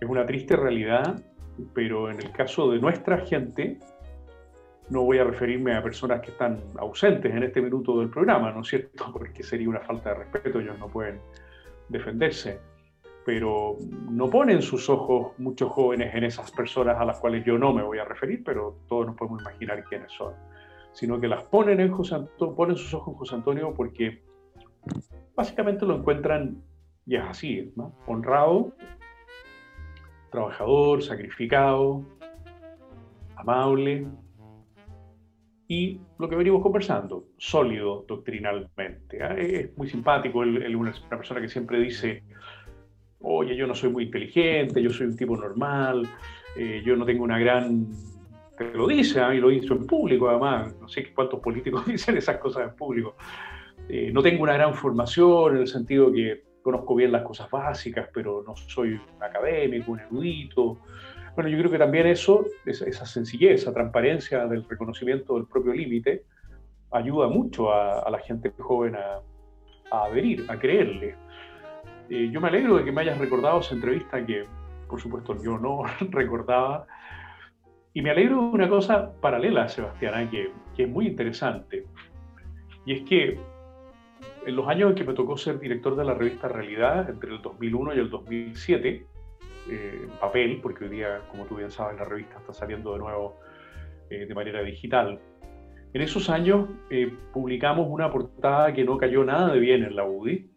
es 0.00 0.08
una 0.08 0.26
triste 0.26 0.56
realidad, 0.56 1.22
pero 1.72 2.10
en 2.10 2.18
el 2.18 2.30
caso 2.32 2.70
de 2.70 2.78
nuestra 2.80 3.18
gente, 3.18 3.78
no 4.90 5.02
voy 5.02 5.18
a 5.18 5.24
referirme 5.24 5.74
a 5.74 5.82
personas 5.82 6.20
que 6.20 6.30
están 6.30 6.60
ausentes 6.78 7.34
en 7.34 7.42
este 7.42 7.60
minuto 7.60 7.98
del 7.98 8.10
programa, 8.10 8.52
¿no 8.52 8.60
es 8.60 8.68
cierto? 8.68 9.10
Porque 9.12 9.42
sería 9.42 9.68
una 9.68 9.80
falta 9.80 10.10
de 10.10 10.16
respeto, 10.16 10.60
ellos 10.60 10.78
no 10.78 10.88
pueden 10.88 11.18
defenderse. 11.88 12.60
Pero 13.26 13.76
no 14.08 14.30
ponen 14.30 14.62
sus 14.62 14.88
ojos 14.88 15.38
muchos 15.38 15.70
jóvenes 15.72 16.14
en 16.14 16.24
esas 16.24 16.52
personas 16.52 16.96
a 16.98 17.04
las 17.04 17.18
cuales 17.18 17.44
yo 17.44 17.58
no 17.58 17.72
me 17.72 17.82
voy 17.82 17.98
a 17.98 18.04
referir, 18.04 18.42
pero 18.44 18.78
todos 18.88 19.06
nos 19.06 19.16
podemos 19.16 19.42
imaginar 19.42 19.84
quiénes 19.84 20.12
son. 20.12 20.32
Sino 20.92 21.20
que 21.20 21.26
las 21.26 21.42
ponen 21.42 21.80
en 21.80 21.90
José 21.90 22.14
Antonio, 22.14 22.54
ponen 22.54 22.76
sus 22.76 22.94
ojos 22.94 23.12
en 23.12 23.18
José 23.18 23.34
Antonio 23.34 23.74
porque 23.74 24.22
básicamente 25.34 25.84
lo 25.84 25.96
encuentran, 25.96 26.62
y 27.04 27.16
es 27.16 27.24
así, 27.24 27.74
honrado, 28.06 28.72
trabajador, 30.30 31.02
sacrificado, 31.02 32.04
amable, 33.34 34.06
y 35.68 36.00
lo 36.18 36.28
que 36.28 36.36
venimos 36.36 36.62
conversando, 36.62 37.24
sólido 37.38 38.04
doctrinalmente. 38.06 39.22
¿ah? 39.22 39.34
Es 39.36 39.76
muy 39.76 39.88
simpático, 39.88 40.38
una 40.38 40.92
persona 41.10 41.40
que 41.40 41.48
siempre 41.48 41.80
dice, 41.80 42.22
oye, 43.26 43.56
yo 43.56 43.66
no 43.66 43.74
soy 43.74 43.90
muy 43.90 44.04
inteligente, 44.04 44.82
yo 44.82 44.90
soy 44.90 45.06
un 45.06 45.16
tipo 45.16 45.36
normal, 45.36 46.08
eh, 46.56 46.82
yo 46.84 46.96
no 46.96 47.04
tengo 47.04 47.24
una 47.24 47.38
gran... 47.38 47.86
Te 48.56 48.72
lo 48.72 48.86
dice, 48.86 49.20
¿ah? 49.20 49.34
y 49.34 49.38
lo 49.38 49.50
hizo 49.50 49.74
en 49.74 49.86
público 49.86 50.30
además, 50.30 50.74
no 50.80 50.88
sé 50.88 51.12
cuántos 51.12 51.40
políticos 51.40 51.84
dicen 51.86 52.16
esas 52.16 52.38
cosas 52.38 52.70
en 52.70 52.76
público. 52.76 53.16
Eh, 53.88 54.10
no 54.12 54.22
tengo 54.22 54.42
una 54.42 54.54
gran 54.54 54.74
formación 54.74 55.56
en 55.56 55.62
el 55.62 55.68
sentido 55.68 56.10
que 56.10 56.42
conozco 56.62 56.94
bien 56.94 57.12
las 57.12 57.22
cosas 57.22 57.50
básicas, 57.50 58.08
pero 58.12 58.42
no 58.46 58.56
soy 58.56 58.94
un 58.94 59.22
académico, 59.22 59.92
un 59.92 60.00
erudito, 60.00 60.78
bueno, 61.36 61.50
yo 61.50 61.58
creo 61.58 61.70
que 61.70 61.78
también 61.78 62.06
eso, 62.06 62.46
esa 62.64 63.04
sencillez, 63.04 63.60
esa 63.60 63.72
transparencia 63.74 64.46
del 64.46 64.66
reconocimiento 64.66 65.34
del 65.34 65.44
propio 65.46 65.74
límite, 65.74 66.24
ayuda 66.90 67.28
mucho 67.28 67.70
a, 67.70 68.10
la 68.10 68.18
gente 68.20 68.50
joven 68.58 68.96
a, 68.96 69.20
adherir, 69.90 70.46
a 70.48 70.58
creerle. 70.58 71.14
Eh, 72.10 72.30
yo 72.30 72.40
me 72.40 72.48
alegro 72.48 72.76
de 72.76 72.84
que 72.84 72.92
me 72.92 73.02
hayas 73.02 73.18
recordado 73.18 73.60
esa 73.60 73.74
entrevista 73.74 74.24
que, 74.24 74.44
por 74.88 75.00
supuesto, 75.00 75.36
yo 75.42 75.58
no 75.58 75.82
recordaba. 76.10 76.86
Y 77.92 78.02
me 78.02 78.10
alegro 78.10 78.36
de 78.36 78.48
una 78.48 78.68
cosa 78.68 79.12
paralela, 79.20 79.68
Sebastián, 79.68 80.24
¿eh? 80.24 80.28
que, 80.30 80.50
que 80.76 80.82
es 80.84 80.88
muy 80.88 81.06
interesante. 81.06 81.84
Y 82.84 82.92
es 82.92 83.02
que 83.02 83.38
en 84.46 84.54
los 84.54 84.68
años 84.68 84.90
en 84.90 84.96
que 84.96 85.04
me 85.04 85.12
tocó 85.12 85.36
ser 85.36 85.58
director 85.58 85.96
de 85.96 86.04
la 86.04 86.14
revista 86.14 86.46
Realidad, 86.46 87.10
entre 87.10 87.34
el 87.34 87.42
2001 87.42 87.94
y 87.94 87.98
el 87.98 88.10
2007, 88.10 89.06
eh, 89.68 90.00
en 90.04 90.10
papel, 90.20 90.60
porque 90.62 90.84
hoy 90.84 90.90
día, 90.90 91.22
como 91.28 91.44
tú 91.46 91.56
bien 91.56 91.72
sabes, 91.72 91.98
la 91.98 92.04
revista 92.04 92.38
está 92.38 92.52
saliendo 92.52 92.92
de 92.92 93.00
nuevo 93.00 93.36
eh, 94.08 94.26
de 94.26 94.34
manera 94.34 94.62
digital. 94.62 95.18
En 95.92 96.00
esos 96.00 96.30
años 96.30 96.68
eh, 96.90 97.12
publicamos 97.32 97.88
una 97.90 98.10
portada 98.10 98.72
que 98.72 98.84
no 98.84 98.98
cayó 98.98 99.24
nada 99.24 99.52
de 99.52 99.58
bien 99.58 99.82
en 99.82 99.96
la 99.96 100.04
UDI. 100.04 100.48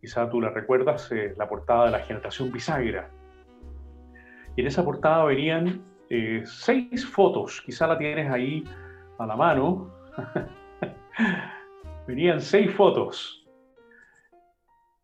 Quizá 0.00 0.28
tú 0.30 0.40
la 0.40 0.50
recuerdas, 0.50 1.10
la 1.36 1.48
portada 1.48 1.86
de 1.86 1.90
la 1.92 2.00
generación 2.00 2.52
bisagra. 2.52 3.10
Y 4.56 4.60
en 4.60 4.66
esa 4.66 4.84
portada 4.84 5.24
venían 5.24 5.82
seis 6.44 7.06
fotos, 7.06 7.60
quizá 7.62 7.86
la 7.86 7.98
tienes 7.98 8.30
ahí 8.30 8.64
a 9.18 9.26
la 9.26 9.36
mano. 9.36 9.92
venían 12.06 12.40
seis 12.40 12.72
fotos. 12.72 13.46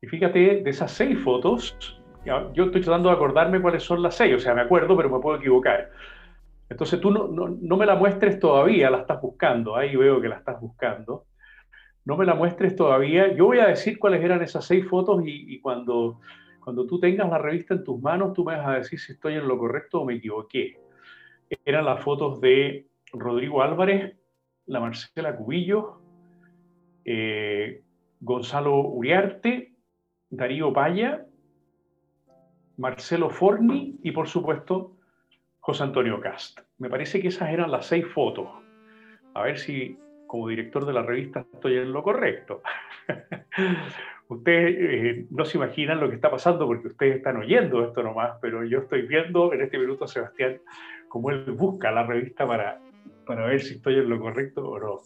Y 0.00 0.06
fíjate, 0.06 0.62
de 0.62 0.70
esas 0.70 0.90
seis 0.90 1.18
fotos, 1.22 1.76
yo 2.24 2.64
estoy 2.64 2.80
tratando 2.80 3.08
de 3.08 3.14
acordarme 3.14 3.60
cuáles 3.60 3.82
son 3.82 4.02
las 4.02 4.16
seis, 4.16 4.34
o 4.34 4.38
sea, 4.38 4.54
me 4.54 4.62
acuerdo, 4.62 4.96
pero 4.96 5.10
me 5.10 5.20
puedo 5.20 5.38
equivocar. 5.38 5.90
Entonces 6.68 7.00
tú 7.00 7.10
no, 7.10 7.28
no, 7.28 7.76
me 7.76 7.86
la 7.86 7.94
muestres 7.94 8.38
todavía, 8.38 8.90
la 8.90 8.98
estás 8.98 9.20
buscando, 9.20 9.76
ahí 9.76 9.94
veo 9.96 10.20
que 10.20 10.28
la 10.28 10.36
estás 10.36 10.60
buscando. 10.60 11.26
No 12.04 12.16
me 12.16 12.26
la 12.26 12.34
muestres 12.34 12.76
todavía. 12.76 13.34
Yo 13.34 13.46
voy 13.46 13.58
a 13.58 13.68
decir 13.68 13.98
cuáles 13.98 14.22
eran 14.22 14.42
esas 14.42 14.66
seis 14.66 14.86
fotos 14.86 15.22
y, 15.24 15.58
cuando, 15.60 16.20
cuando 16.60 16.86
tú 16.86 17.00
tengas 17.00 17.28
la 17.30 17.38
revista 17.38 17.74
en 17.74 17.84
tus 17.84 18.00
manos, 18.00 18.34
tú 18.34 18.44
me 18.44 18.56
vas 18.56 18.66
a 18.66 18.74
decir 18.74 18.98
si 18.98 19.12
estoy 19.12 19.34
en 19.34 19.48
lo 19.48 19.58
correcto 19.58 20.00
o 20.00 20.04
me 20.04 20.14
equivoqué. 20.14 20.78
Eran 21.64 21.86
las 21.86 22.02
fotos 22.02 22.40
de 22.40 22.86
Rodrigo 23.12 23.62
Álvarez, 23.62 24.16
la 24.66 24.80
Marcela 24.80 25.36
Cubillo, 25.36 26.00
eh, 27.04 27.82
Gonzalo 28.20 28.80
Uriarte, 28.80 29.72
Darío 30.30 30.72
Paya, 30.72 31.26
Marcelo 32.76 33.30
Forni 33.30 33.98
y 34.02 34.10
por 34.10 34.28
supuesto 34.28 34.96
José 35.60 35.84
Antonio 35.84 36.20
Cast. 36.20 36.60
Me 36.78 36.90
parece 36.90 37.20
que 37.20 37.28
esas 37.28 37.50
eran 37.50 37.70
las 37.70 37.86
seis 37.86 38.06
fotos. 38.06 38.48
A 39.34 39.42
ver 39.42 39.58
si 39.58 39.98
como 40.34 40.48
director 40.48 40.84
de 40.84 40.92
la 40.92 41.02
revista 41.02 41.46
estoy 41.52 41.76
en 41.76 41.92
lo 41.92 42.02
correcto. 42.02 42.60
ustedes 44.28 44.76
eh, 44.80 45.26
no 45.30 45.44
se 45.44 45.58
imaginan 45.58 46.00
lo 46.00 46.08
que 46.08 46.16
está 46.16 46.28
pasando 46.28 46.66
porque 46.66 46.88
ustedes 46.88 47.18
están 47.18 47.36
oyendo 47.36 47.84
esto 47.84 48.02
nomás, 48.02 48.32
pero 48.42 48.64
yo 48.64 48.80
estoy 48.80 49.02
viendo 49.02 49.52
en 49.52 49.62
este 49.62 49.78
minuto 49.78 50.06
a 50.06 50.08
Sebastián 50.08 50.60
cómo 51.06 51.30
él 51.30 51.52
busca 51.52 51.92
la 51.92 52.02
revista 52.02 52.48
para, 52.48 52.80
para 53.24 53.46
ver 53.46 53.60
si 53.60 53.74
estoy 53.74 53.94
en 53.94 54.08
lo 54.08 54.18
correcto 54.18 54.68
o 54.68 54.78
no. 54.80 54.98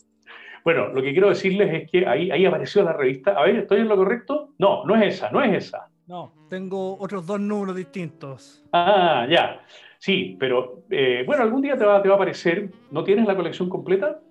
Bueno, 0.65 0.89
lo 0.95 1.03
que 1.03 1.13
quiero 1.13 1.29
decirles 1.29 1.75
es 1.75 1.91
que 1.91 2.07
ahí, 2.07 2.31
ahí 2.31 2.47
apareció 2.47 2.83
la 2.83 2.95
revista. 2.95 3.33
A 3.33 3.43
ver, 3.43 3.57
¿estoy 3.57 3.81
en 3.81 3.89
lo 3.89 3.97
correcto? 3.97 4.55
No, 4.57 4.87
no 4.87 4.97
es 4.97 5.17
esa, 5.17 5.31
no 5.31 5.43
es 5.43 5.67
esa. 5.67 5.91
No, 6.07 6.33
tengo 6.49 6.97
otros 6.99 7.27
dos 7.27 7.39
números 7.39 7.77
distintos. 7.77 8.65
Ah, 8.73 9.27
ya. 9.29 9.61
Sí, 9.99 10.39
pero 10.41 10.85
eh, 10.89 11.23
bueno, 11.27 11.43
algún 11.43 11.61
día 11.61 11.77
te 11.77 11.85
va, 11.85 12.01
te 12.01 12.09
va 12.09 12.15
a 12.15 12.17
aparecer. 12.17 12.71
¿No 12.91 13.05
tienes 13.05 13.27
la 13.27 13.37
colección 13.37 13.69
completa? 13.69 14.23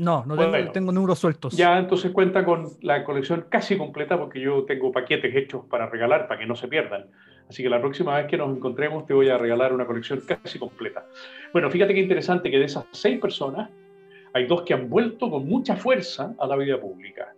No, 0.00 0.24
no 0.24 0.34
tengo, 0.34 0.72
tengo, 0.72 0.92
números 0.92 1.18
sueltos. 1.18 1.54
Ya, 1.54 1.78
entonces 1.78 2.10
cuenta 2.10 2.42
con 2.42 2.68
la 2.80 3.04
colección 3.04 3.44
casi 3.50 3.76
completa 3.76 4.18
porque 4.18 4.40
yo 4.40 4.64
tengo 4.64 4.90
paquetes 4.90 5.36
hechos 5.36 5.66
para 5.66 5.90
regalar 5.90 6.26
para 6.26 6.40
que 6.40 6.46
no 6.46 6.56
se 6.56 6.68
pierdan. 6.68 7.10
Así 7.46 7.62
que 7.62 7.68
la 7.68 7.80
próxima 7.80 8.16
vez 8.16 8.26
que 8.26 8.38
nos 8.38 8.56
encontremos 8.56 9.04
te 9.04 9.12
voy 9.12 9.28
a 9.28 9.36
regalar 9.36 9.74
una 9.74 9.84
colección 9.84 10.22
casi 10.26 10.58
completa. 10.58 11.04
Bueno, 11.52 11.70
fíjate 11.70 11.92
qué 11.92 12.00
interesante 12.00 12.50
que 12.50 12.58
de 12.58 12.64
esas 12.64 12.86
seis 12.92 13.20
personas 13.20 13.68
hay 14.32 14.46
dos 14.46 14.62
que 14.62 14.72
han 14.72 14.88
vuelto 14.88 15.30
con 15.30 15.46
mucha 15.46 15.76
fuerza 15.76 16.34
a 16.38 16.46
la 16.46 16.56
vida 16.56 16.80
pública 16.80 17.34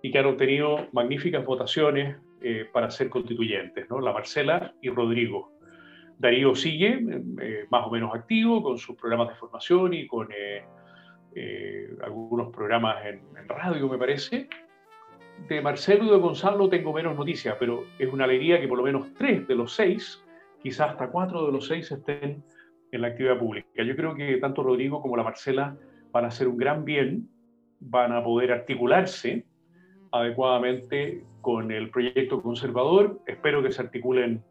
y 0.00 0.10
que 0.10 0.18
han 0.18 0.26
obtenido 0.26 0.86
magníficas 0.92 1.44
votaciones 1.44 2.16
eh, 2.40 2.66
para 2.72 2.90
ser 2.90 3.10
constituyentes, 3.10 3.90
¿no? 3.90 4.00
la 4.00 4.14
Marcela 4.14 4.72
y 4.80 4.88
Rodrigo. 4.88 5.52
Darío 6.18 6.54
sigue 6.54 6.98
eh, 7.42 7.66
más 7.70 7.86
o 7.86 7.90
menos 7.90 8.14
activo 8.14 8.62
con 8.62 8.78
sus 8.78 8.96
programas 8.96 9.28
de 9.28 9.34
formación 9.34 9.92
y 9.92 10.06
con 10.06 10.28
eh, 10.32 10.64
algunos 12.02 12.52
programas 12.52 13.04
en, 13.06 13.20
en, 13.36 13.48
radio, 13.48 13.88
me 13.88 13.98
parece. 13.98 14.48
De 15.48 15.60
Marcelo 15.60 16.04
y 16.04 16.10
de 16.10 16.16
Gonzalo 16.16 16.68
tengo 16.68 16.92
menos 16.92 17.16
noticias, 17.16 17.56
pero 17.58 17.84
es 17.98 18.12
una 18.12 18.24
alegría 18.24 18.60
que 18.60 18.68
por 18.68 18.78
lo 18.78 18.84
menos 18.84 19.14
tres 19.14 19.46
de 19.48 19.54
los 19.54 19.74
seis, 19.74 20.22
quizás 20.62 20.90
hasta 20.90 21.08
cuatro 21.08 21.46
de 21.46 21.52
los 21.52 21.66
seis, 21.66 21.90
estén 21.90 22.42
en 22.92 23.00
la 23.00 23.08
actividad 23.08 23.38
pública. 23.38 23.82
Yo 23.82 23.96
creo 23.96 24.14
que 24.14 24.36
tanto 24.36 24.62
Rodrigo 24.62 25.00
como 25.00 25.16
la 25.16 25.22
Marcela 25.22 25.76
van 26.12 26.24
a 26.24 26.28
hacer 26.28 26.48
un 26.48 26.56
gran 26.56 26.84
bien, 26.84 27.28
van 27.80 28.12
a 28.12 28.22
poder 28.22 28.52
articularse 28.52 29.46
adecuadamente 30.12 31.24
con 31.40 31.70
el 31.70 31.90
proyecto 31.90 32.42
conservador. 32.42 33.20
Espero 33.26 33.62
que 33.62 33.72
se 33.72 33.82
articulen 33.82 34.42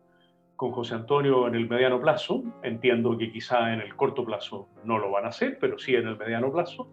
con 0.59 0.73
José 0.73 0.93
Antonio 0.93 1.47
en 1.47 1.55
el 1.55 1.69
mediano 1.69 2.01
plazo. 2.01 2.43
Entiendo 2.63 3.17
que 3.17 3.31
quizá 3.31 3.73
en 3.73 3.79
el 3.79 3.95
corto 3.95 4.25
plazo 4.25 4.67
no 4.83 4.99
lo 4.99 5.09
van 5.09 5.23
a 5.23 5.29
hacer, 5.29 5.57
pero 5.57 5.79
sí 5.79 5.95
en 5.95 6.05
el 6.05 6.17
mediano 6.17 6.51
plazo, 6.51 6.89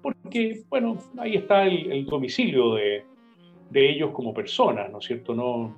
porque, 0.00 0.62
bueno, 0.70 0.96
ahí 1.18 1.36
está 1.36 1.64
el, 1.64 2.06
domicilio 2.06 2.76
de, 2.76 3.04
ellos 3.74 4.12
como 4.12 4.32
personas, 4.32 4.90
¿no 4.90 5.00
es 5.00 5.04
cierto? 5.04 5.34
No, 5.34 5.76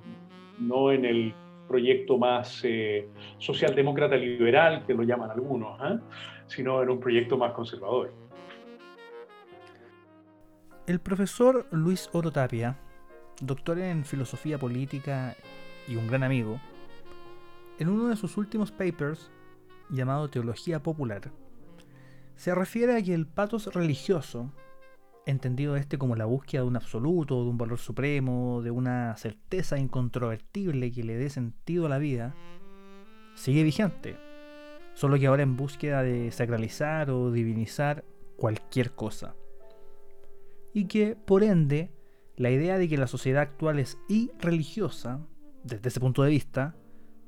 no 0.61 0.93
en 0.93 1.05
el 1.05 1.35
proyecto 1.67 2.17
más 2.17 2.61
eh, 2.63 3.09
socialdemócrata 3.39 4.15
liberal, 4.15 4.85
que 4.87 4.95
lo 4.95 5.03
llaman 5.03 5.33
algunos, 5.33 5.81
¿eh? 5.81 5.99
sino 6.47 6.81
en 6.81 6.91
un 6.91 7.01
proyecto 7.01 7.37
más 7.37 7.51
conservador. 7.55 8.15
El 10.87 11.01
profesor 11.01 11.67
Luis 11.73 12.09
Oro 12.13 12.31
Tapia, 12.31 12.79
doctor 13.41 13.81
en 13.81 14.05
filosofía 14.05 14.59
política 14.59 15.35
y 15.89 15.97
un 15.97 16.07
gran 16.07 16.23
amigo, 16.23 16.61
en 17.79 17.89
uno 17.89 18.09
de 18.09 18.17
sus 18.17 18.37
últimos 18.37 18.71
papers, 18.73 19.31
llamado 19.91 20.29
Teología 20.29 20.83
Popular, 20.83 21.33
se 22.37 22.55
refiere 22.55 22.97
a 22.97 23.03
que 23.03 23.15
el 23.15 23.27
patos 23.27 23.73
religioso, 23.75 24.53
entendido 25.27 25.77
este 25.77 25.99
como 25.99 26.17
la 26.17 26.25
búsqueda 26.25 26.63
de 26.63 26.69
un 26.69 26.77
absoluto, 26.77 27.45
de 27.45 27.51
un 27.51 27.59
valor 27.59 27.79
supremo, 27.79 28.63
de 28.63 28.71
una 28.71 29.17
certeza 29.17 29.79
incontrovertible 29.79 30.91
que 30.91 31.05
le 31.05 31.17
dé 31.17 31.31
sentido 31.31 31.87
a 31.87 31.89
la 31.89 31.99
vida, 31.99 32.35
sigue 33.35 33.63
vigente, 33.63 34.17
solo 34.95 35.19
que 35.19 35.27
ahora 35.27 35.43
en 35.43 35.57
búsqueda 35.57 36.03
de 36.03 36.31
sacralizar 36.31 37.11
o 37.11 37.31
divinizar 37.31 38.05
cualquier 38.37 38.93
cosa. 38.93 39.35
Y 40.75 40.87
que, 40.87 41.17
por 41.17 41.43
ende, 41.43 41.91
la 42.37 42.51
idea 42.51 42.79
de 42.79 42.89
que 42.89 42.97
la 42.97 43.07
sociedad 43.07 43.43
actual 43.43 43.79
es 43.79 43.99
irreligiosa, 44.09 45.21
desde 45.65 45.89
ese 45.89 46.01
punto 46.01 46.23
de 46.23 46.31
vista, 46.31 46.75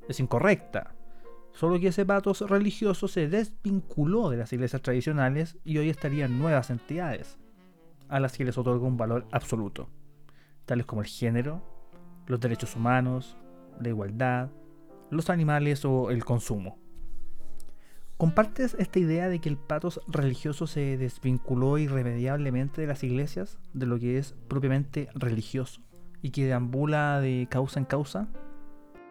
es 0.08 0.20
incorrecta. 0.20 0.94
Solo 1.52 1.78
que 1.78 1.88
ese 1.88 2.04
patos 2.04 2.40
religioso 2.40 3.06
se 3.06 3.28
desvinculó 3.28 4.30
de 4.30 4.38
las 4.38 4.52
iglesias 4.52 4.82
tradicionales 4.82 5.56
y 5.64 5.78
hoy 5.78 5.88
estarían 5.88 6.38
nuevas 6.38 6.70
entidades, 6.70 7.38
a 8.08 8.18
las 8.18 8.36
que 8.36 8.44
les 8.44 8.58
otorga 8.58 8.86
un 8.86 8.96
valor 8.96 9.26
absoluto, 9.30 9.88
tales 10.66 10.86
como 10.86 11.02
el 11.02 11.06
género, 11.06 11.62
los 12.26 12.40
derechos 12.40 12.74
humanos, 12.74 13.36
la 13.80 13.88
igualdad, 13.88 14.50
los 15.10 15.30
animales 15.30 15.84
o 15.84 16.10
el 16.10 16.24
consumo. 16.24 16.78
¿Compartes 18.16 18.76
esta 18.78 18.98
idea 18.98 19.28
de 19.28 19.40
que 19.40 19.48
el 19.48 19.56
patos 19.56 20.00
religioso 20.06 20.66
se 20.66 20.96
desvinculó 20.96 21.78
irremediablemente 21.78 22.80
de 22.80 22.86
las 22.86 23.02
iglesias, 23.02 23.58
de 23.72 23.86
lo 23.86 23.98
que 23.98 24.18
es 24.18 24.34
propiamente 24.48 25.08
religioso, 25.14 25.82
y 26.22 26.30
que 26.30 26.46
deambula 26.46 27.20
de 27.20 27.48
causa 27.50 27.80
en 27.80 27.86
causa? 27.86 28.28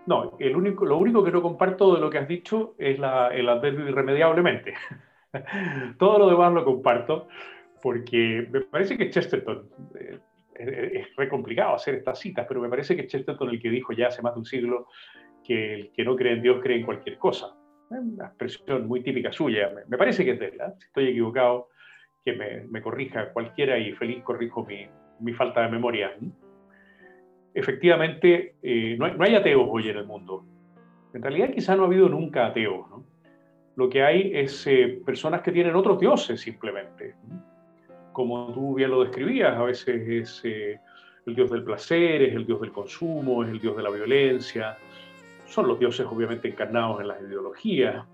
No, 0.06 0.38
el 0.40 0.56
único, 0.56 0.86
lo 0.86 0.98
único 0.98 1.24
que 1.24 1.32
no 1.32 1.42
comparto 1.42 1.96
de 1.96 2.02
lo 2.02 2.10
que 2.10 2.18
has 2.18 2.28
dicho 2.28 2.76
es 2.78 3.00
la, 3.00 3.30
el 3.30 3.48
adverbio 3.48 3.88
irremediablemente. 3.88 4.74
Todo 5.98 6.20
lo 6.20 6.30
demás 6.30 6.54
lo 6.54 6.66
comparto, 6.66 7.28
porque 7.82 8.48
me 8.52 8.62
parece 8.62 8.98
que 8.98 9.10
Chesterton, 9.10 9.70
eh, 10.00 10.20
es 10.56 11.16
re 11.16 11.30
complicado 11.30 11.76
hacer 11.76 11.96
estas 11.96 12.20
citas, 12.20 12.46
pero 12.48 12.62
me 12.62 12.70
parece 12.70 12.96
que 12.96 13.08
Chesterton 13.08 13.50
el 13.50 13.62
que 13.62 13.70
dijo 13.70 13.94
ya 13.94 14.08
hace 14.08 14.22
más 14.22 14.34
de 14.34 14.40
un 14.40 14.46
siglo 14.46 14.88
que 15.44 15.74
el 15.74 15.92
que 15.92 16.04
no 16.04 16.16
cree 16.16 16.34
en 16.34 16.42
Dios 16.42 16.60
cree 16.62 16.78
en 16.80 16.86
cualquier 16.86 17.18
cosa 17.18 17.56
una 18.00 18.26
expresión 18.26 18.88
muy 18.88 19.02
típica 19.02 19.32
suya, 19.32 19.72
me, 19.88 19.98
parece 19.98 20.24
que 20.24 20.32
es 20.32 20.40
de 20.40 20.48
él, 20.48 20.62
¿eh? 20.62 20.74
si 20.78 20.86
estoy 20.88 21.08
equivocado, 21.10 21.70
que 22.24 22.34
me, 22.34 22.82
corrija 22.82 23.32
cualquiera 23.34 23.78
y 23.78 23.92
feliz 23.94 24.24
corrijo 24.24 24.66
mi, 24.66 25.34
falta 25.34 25.62
de 25.62 25.70
memoria. 25.70 26.16
Efectivamente, 27.54 28.56
eh, 28.62 28.96
no, 28.98 29.06
hay, 29.06 29.36
ateos 29.36 29.68
hoy 29.70 29.90
en 29.90 29.98
el 29.98 30.06
mundo. 30.06 30.44
En 31.14 31.22
realidad 31.22 31.52
quizá 31.54 31.76
no 31.76 31.84
ha 31.84 31.86
habido 31.88 32.10
nunca 32.10 32.48
ateos. 32.48 32.86
Lo 33.76 33.90
que 33.90 34.04
hay 34.04 34.32
es 34.36 34.66
eh, 34.68 35.02
personas 35.06 35.42
que 35.42 35.52
tienen 35.52 35.76
otros 35.76 36.00
dioses 36.00 36.42
simplemente. 36.42 37.16
Como 38.12 38.52
tú 38.54 38.76
bien 38.76 38.92
lo 38.92 39.04
describías, 39.04 39.56
a 39.56 39.64
veces 39.64 40.08
es 40.08 40.46
el 41.26 41.36
dios 41.36 41.50
del 41.52 41.64
placer, 41.64 42.22
es 42.22 42.36
el 42.36 42.46
dios 42.46 42.62
del 42.62 42.72
consumo, 42.72 43.44
es 43.44 43.50
el 43.50 43.60
dios 43.60 43.76
de 43.76 43.84
la 43.84 43.90
violencia, 43.90 44.78
son 45.46 45.68
los 45.68 45.80
dioses 45.80 46.06
obviamente 46.10 46.48
encarnados 46.48 47.00
en 47.02 47.08
las 47.08 47.22
ideologías, 47.22 48.06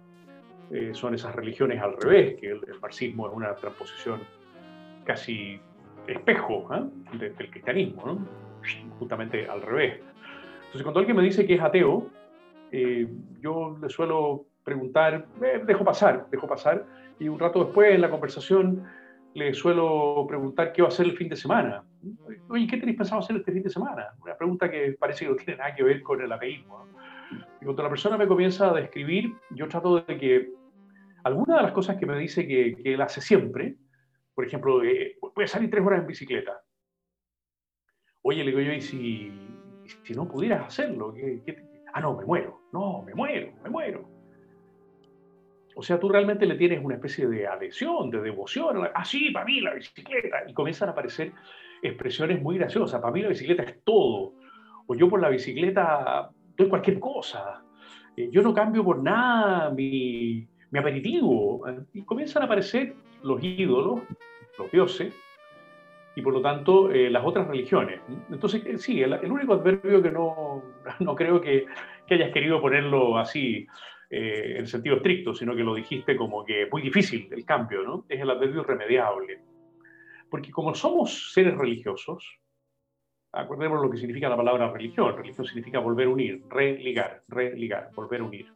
eh, 0.71 0.91
son 0.93 1.15
esas 1.15 1.35
religiones 1.35 1.81
al 1.81 1.95
revés, 1.97 2.39
que 2.39 2.47
el, 2.47 2.61
marxismo 2.81 3.27
es 3.27 3.33
una 3.33 3.55
transposición 3.55 4.19
casi 5.05 5.59
espejo 6.05 6.67
¿eh? 6.73 7.17
del 7.17 7.49
cristianismo, 7.49 8.19
justamente 8.97 9.47
al 9.47 9.61
revés. 9.61 9.99
Entonces, 10.57 10.83
cuando 10.83 10.99
alguien 10.99 11.17
me 11.17 11.23
dice 11.23 11.45
que 11.45 11.55
es 11.55 11.61
ateo, 11.61 12.09
eh, 12.71 13.07
yo 13.41 13.77
le 13.81 13.89
suelo 13.89 14.45
preguntar, 14.63 15.27
dejo 15.65 15.83
pasar, 15.83 16.27
dejo 16.29 16.47
pasar, 16.47 16.85
y 17.19 17.27
un 17.27 17.39
rato 17.39 17.63
después 17.63 17.93
en 17.93 18.01
la 18.01 18.09
conversación 18.09 18.85
le 19.33 19.53
suelo 19.53 20.25
preguntar 20.27 20.73
qué 20.73 20.81
va 20.81 20.87
a 20.87 20.89
hacer 20.89 21.05
el 21.05 21.17
fin 21.17 21.29
de 21.29 21.35
semana. 21.35 21.83
Oye, 22.49 22.67
¿qué 22.67 22.77
tenéis 22.77 22.97
pensado 22.97 23.21
hacer 23.21 23.35
este 23.37 23.51
fin 23.51 23.63
de 23.63 23.69
semana? 23.69 24.07
Una 24.21 24.35
pregunta 24.35 24.69
que 24.69 24.95
parece 24.99 25.25
que 25.25 25.31
no 25.31 25.37
tiene 25.37 25.57
nada 25.57 25.75
que 25.75 25.83
ver 25.83 26.01
con 26.01 26.21
el 26.21 26.31
ateísmo. 26.31 26.87
Y 27.61 27.65
cuando 27.65 27.83
la 27.83 27.89
persona 27.89 28.17
me 28.17 28.27
comienza 28.27 28.69
a 28.69 28.73
describir, 28.73 29.33
yo 29.51 29.67
trato 29.67 30.01
de 30.01 30.17
que 30.17 30.49
alguna 31.23 31.57
de 31.57 31.63
las 31.63 31.71
cosas 31.71 31.97
que 31.97 32.05
me 32.05 32.17
dice 32.17 32.47
que, 32.47 32.75
él 32.83 33.01
hace 33.01 33.21
siempre, 33.21 33.75
por 34.33 34.45
ejemplo, 34.45 34.83
eh, 34.83 35.17
puede 35.33 35.47
salir 35.47 35.69
tres 35.69 35.85
horas 35.85 36.01
en 36.01 36.07
bicicleta. 36.07 36.61
Oye, 38.21 38.43
le 38.43 38.51
digo 38.51 38.61
yo, 38.61 38.73
¿y 38.73 38.81
si, 38.81 39.31
no 40.13 40.27
pudieras 40.27 40.67
hacerlo? 40.67 41.13
Ah, 41.93 42.01
no, 42.01 42.17
me 42.17 42.25
muero. 42.25 42.61
No, 42.71 43.01
me 43.03 43.13
muero, 43.13 43.53
me 43.63 43.69
muero. 43.69 44.07
O 45.75 45.81
sea, 45.81 45.99
tú 45.99 46.09
realmente 46.09 46.45
le 46.45 46.55
tienes 46.55 46.83
una 46.83 46.95
especie 46.95 47.27
de 47.27 47.47
adhesión, 47.47 48.09
de 48.09 48.21
devoción. 48.21 48.89
Ah, 48.93 49.05
sí, 49.05 49.31
para 49.31 49.45
mí 49.45 49.61
la 49.61 49.73
bicicleta. 49.73 50.43
Y 50.47 50.53
comienzan 50.53 50.89
a 50.89 50.91
aparecer 50.91 51.31
expresiones 51.81 52.41
muy 52.41 52.57
graciosas. 52.57 52.99
Para 52.99 53.13
mí 53.13 53.21
la 53.21 53.29
bicicleta 53.29 53.63
es 53.63 53.81
todo. 53.83 54.33
O 54.87 54.95
yo 54.95 55.07
por 55.07 55.21
la 55.21 55.29
bicicleta 55.29 56.29
doy 56.57 56.67
cualquier 56.67 56.99
cosa. 56.99 57.63
Eh, 58.17 58.29
yo 58.31 58.41
no 58.41 58.53
cambio 58.53 58.83
por 58.83 59.01
nada 59.01 59.69
mi, 59.69 60.45
mi 60.71 60.79
aperitivo. 60.79 61.63
Y 61.93 62.01
comienzan 62.03 62.41
a 62.41 62.45
aparecer 62.45 62.93
los 63.23 63.41
ídolos, 63.41 64.01
los 64.57 64.69
dioses, 64.71 65.13
y 66.15 66.21
por 66.21 66.33
lo 66.33 66.41
tanto 66.41 66.91
eh, 66.91 67.09
las 67.09 67.25
otras 67.25 67.47
religiones. 67.47 68.01
Entonces, 68.29 68.65
eh, 68.65 68.77
sí, 68.77 69.01
el, 69.01 69.31
único 69.31 69.53
adverbio 69.53 70.01
que 70.01 70.11
no, 70.11 70.63
no 70.99 71.15
creo 71.15 71.39
que, 71.39 71.65
que, 72.07 72.15
hayas 72.15 72.31
querido 72.31 72.61
ponerlo 72.61 73.17
así 73.17 73.67
en 74.11 74.65
sentido 74.65 74.95
estricto, 74.95 75.35
sino 75.35 75.55
que 75.55 75.63
lo 75.63 75.75
dijiste 75.75 76.15
como 76.15 76.43
que 76.43 76.67
muy 76.71 76.81
difícil 76.81 77.27
el 77.31 77.45
cambio, 77.45 77.83
¿no? 77.83 78.05
Es 78.09 78.19
el 78.19 78.31
adverbio 78.31 78.61
irremediable. 78.61 79.39
Porque 80.31 80.49
como 80.49 80.73
somos 80.73 81.31
seres 81.31 81.55
religiosos, 81.55 82.39
Acordemos 83.31 83.79
lo 83.81 83.91
que 83.91 83.97
significa 83.97 84.27
la 84.27 84.37
palabra 84.37 84.71
religión. 84.71 85.15
Religión 85.15 85.45
significa 85.45 85.79
volver 85.79 86.07
a 86.07 86.09
unir, 86.09 86.43
religar, 86.49 87.23
religar, 87.27 87.91
volver 87.95 88.21
a 88.21 88.23
unir. 88.23 88.51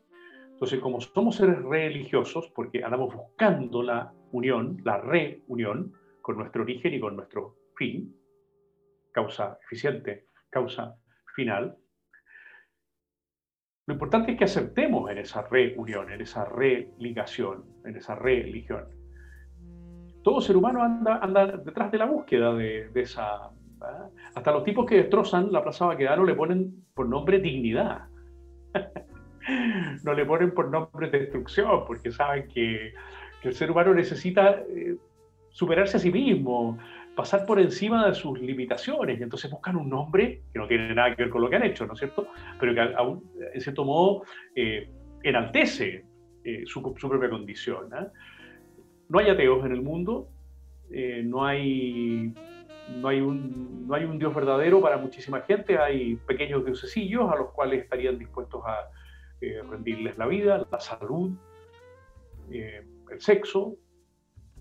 Entonces, 0.51 0.79
como 0.79 0.99
somos 0.99 1.35
seres 1.35 1.61
religiosos, 1.61 2.51
porque 2.55 2.83
andamos 2.83 3.13
buscando 3.13 3.83
la 3.83 4.11
unión, 4.31 4.81
la 4.83 4.97
reunión 4.97 5.93
con 6.23 6.37
nuestro 6.37 6.63
origen 6.63 6.93
y 6.93 6.99
con 7.01 7.17
nuestro 7.17 7.57
fin, 7.75 8.15
causa 9.11 9.59
eficiente, 9.65 10.27
causa 10.49 10.95
final, 11.35 11.77
lo 13.85 13.93
importante 13.93 14.31
es 14.31 14.37
que 14.37 14.45
aceptemos 14.45 15.11
en 15.11 15.17
esa 15.17 15.41
reunión, 15.41 16.11
en 16.11 16.21
esa 16.21 16.45
religación, 16.45 17.65
en 17.83 17.97
esa 17.97 18.15
religión. 18.15 18.85
Todo 20.23 20.39
ser 20.39 20.55
humano 20.55 20.81
anda, 20.81 21.57
detrás 21.57 21.91
de 21.91 21.97
la 21.97 22.05
búsqueda 22.05 22.53
de, 22.53 22.89
esa 22.95 23.51
hasta 24.33 24.51
los 24.53 24.63
tipos 24.63 24.85
que 24.85 24.95
destrozan 24.95 25.51
la 25.51 25.61
Plaza 25.61 25.87
Baquedano 25.87 26.23
le 26.23 26.35
ponen 26.35 26.85
por 26.93 27.09
nombre 27.09 27.39
dignidad. 27.39 28.07
no 30.05 30.13
le 30.13 30.25
ponen 30.25 30.53
por 30.53 30.71
nombre 30.71 31.09
destrucción, 31.09 31.83
porque 31.85 32.13
saben 32.13 32.47
que, 32.47 32.93
el 33.43 33.53
ser 33.53 33.71
humano 33.71 33.93
necesita 33.93 34.61
eh, 34.69 34.95
superarse 35.53 35.95
a 35.95 35.99
sí 36.01 36.11
mismo, 36.11 36.77
pasar 37.15 37.45
por 37.45 37.61
encima 37.61 38.07
de 38.07 38.13
sus 38.13 38.37
limitaciones, 38.41 39.17
y 39.17 39.23
entonces 39.23 39.49
buscan 39.49 39.77
un 39.77 39.89
nombre 39.89 40.41
que 40.51 40.59
no 40.59 40.67
tiene 40.67 40.93
nada 40.93 41.15
que 41.15 41.23
ver 41.23 41.31
con 41.31 41.41
lo 41.41 41.49
que 41.49 41.55
han 41.55 41.63
hecho, 41.63 41.87
¿no 41.87 41.93
es 41.93 41.99
cierto? 41.99 42.27
Pero 42.59 42.73
que 42.73 42.81
aún, 42.81 43.23
en 43.53 43.61
cierto 43.61 43.85
modo 43.85 44.23
eh, 44.55 44.89
enaltece 45.23 46.03
eh, 46.43 46.63
su, 46.65 46.81
propia 46.81 47.29
condición. 47.29 47.89
No 49.07 49.19
hay 49.19 49.29
ateos 49.29 49.65
en 49.65 49.71
el 49.71 49.81
mundo, 49.81 50.27
no 51.23 51.45
hay 51.45 52.33
no 52.89 53.07
hay, 53.07 53.21
un, 53.21 53.87
no 53.87 53.95
hay 53.95 54.03
un 54.03 54.19
Dios 54.19 54.33
verdadero 54.33 54.81
para 54.81 54.97
muchísima 54.97 55.41
gente, 55.41 55.77
hay 55.77 56.15
pequeños 56.15 56.65
diosesillos 56.65 57.31
a 57.31 57.35
los 57.35 57.51
cuales 57.51 57.83
estarían 57.83 58.17
dispuestos 58.17 58.61
a 58.65 58.89
eh, 59.41 59.61
rendirles 59.69 60.17
la 60.17 60.27
vida, 60.27 60.65
la 60.69 60.79
salud, 60.79 61.31
eh, 62.51 62.85
el 63.11 63.21
sexo, 63.21 63.75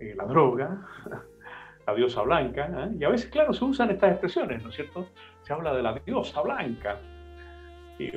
eh, 0.00 0.14
la 0.16 0.24
droga, 0.24 0.86
la 1.86 1.94
diosa 1.94 2.22
blanca. 2.22 2.90
Y 2.98 3.04
a 3.04 3.08
veces, 3.08 3.30
claro, 3.30 3.52
se 3.52 3.64
usan 3.64 3.90
estas 3.90 4.12
expresiones, 4.12 4.62
¿no 4.62 4.70
es 4.70 4.76
cierto? 4.76 5.08
Se 5.42 5.52
habla 5.52 5.74
de 5.74 5.82
la 5.82 5.94
diosa 6.04 6.40
blanca. 6.42 6.98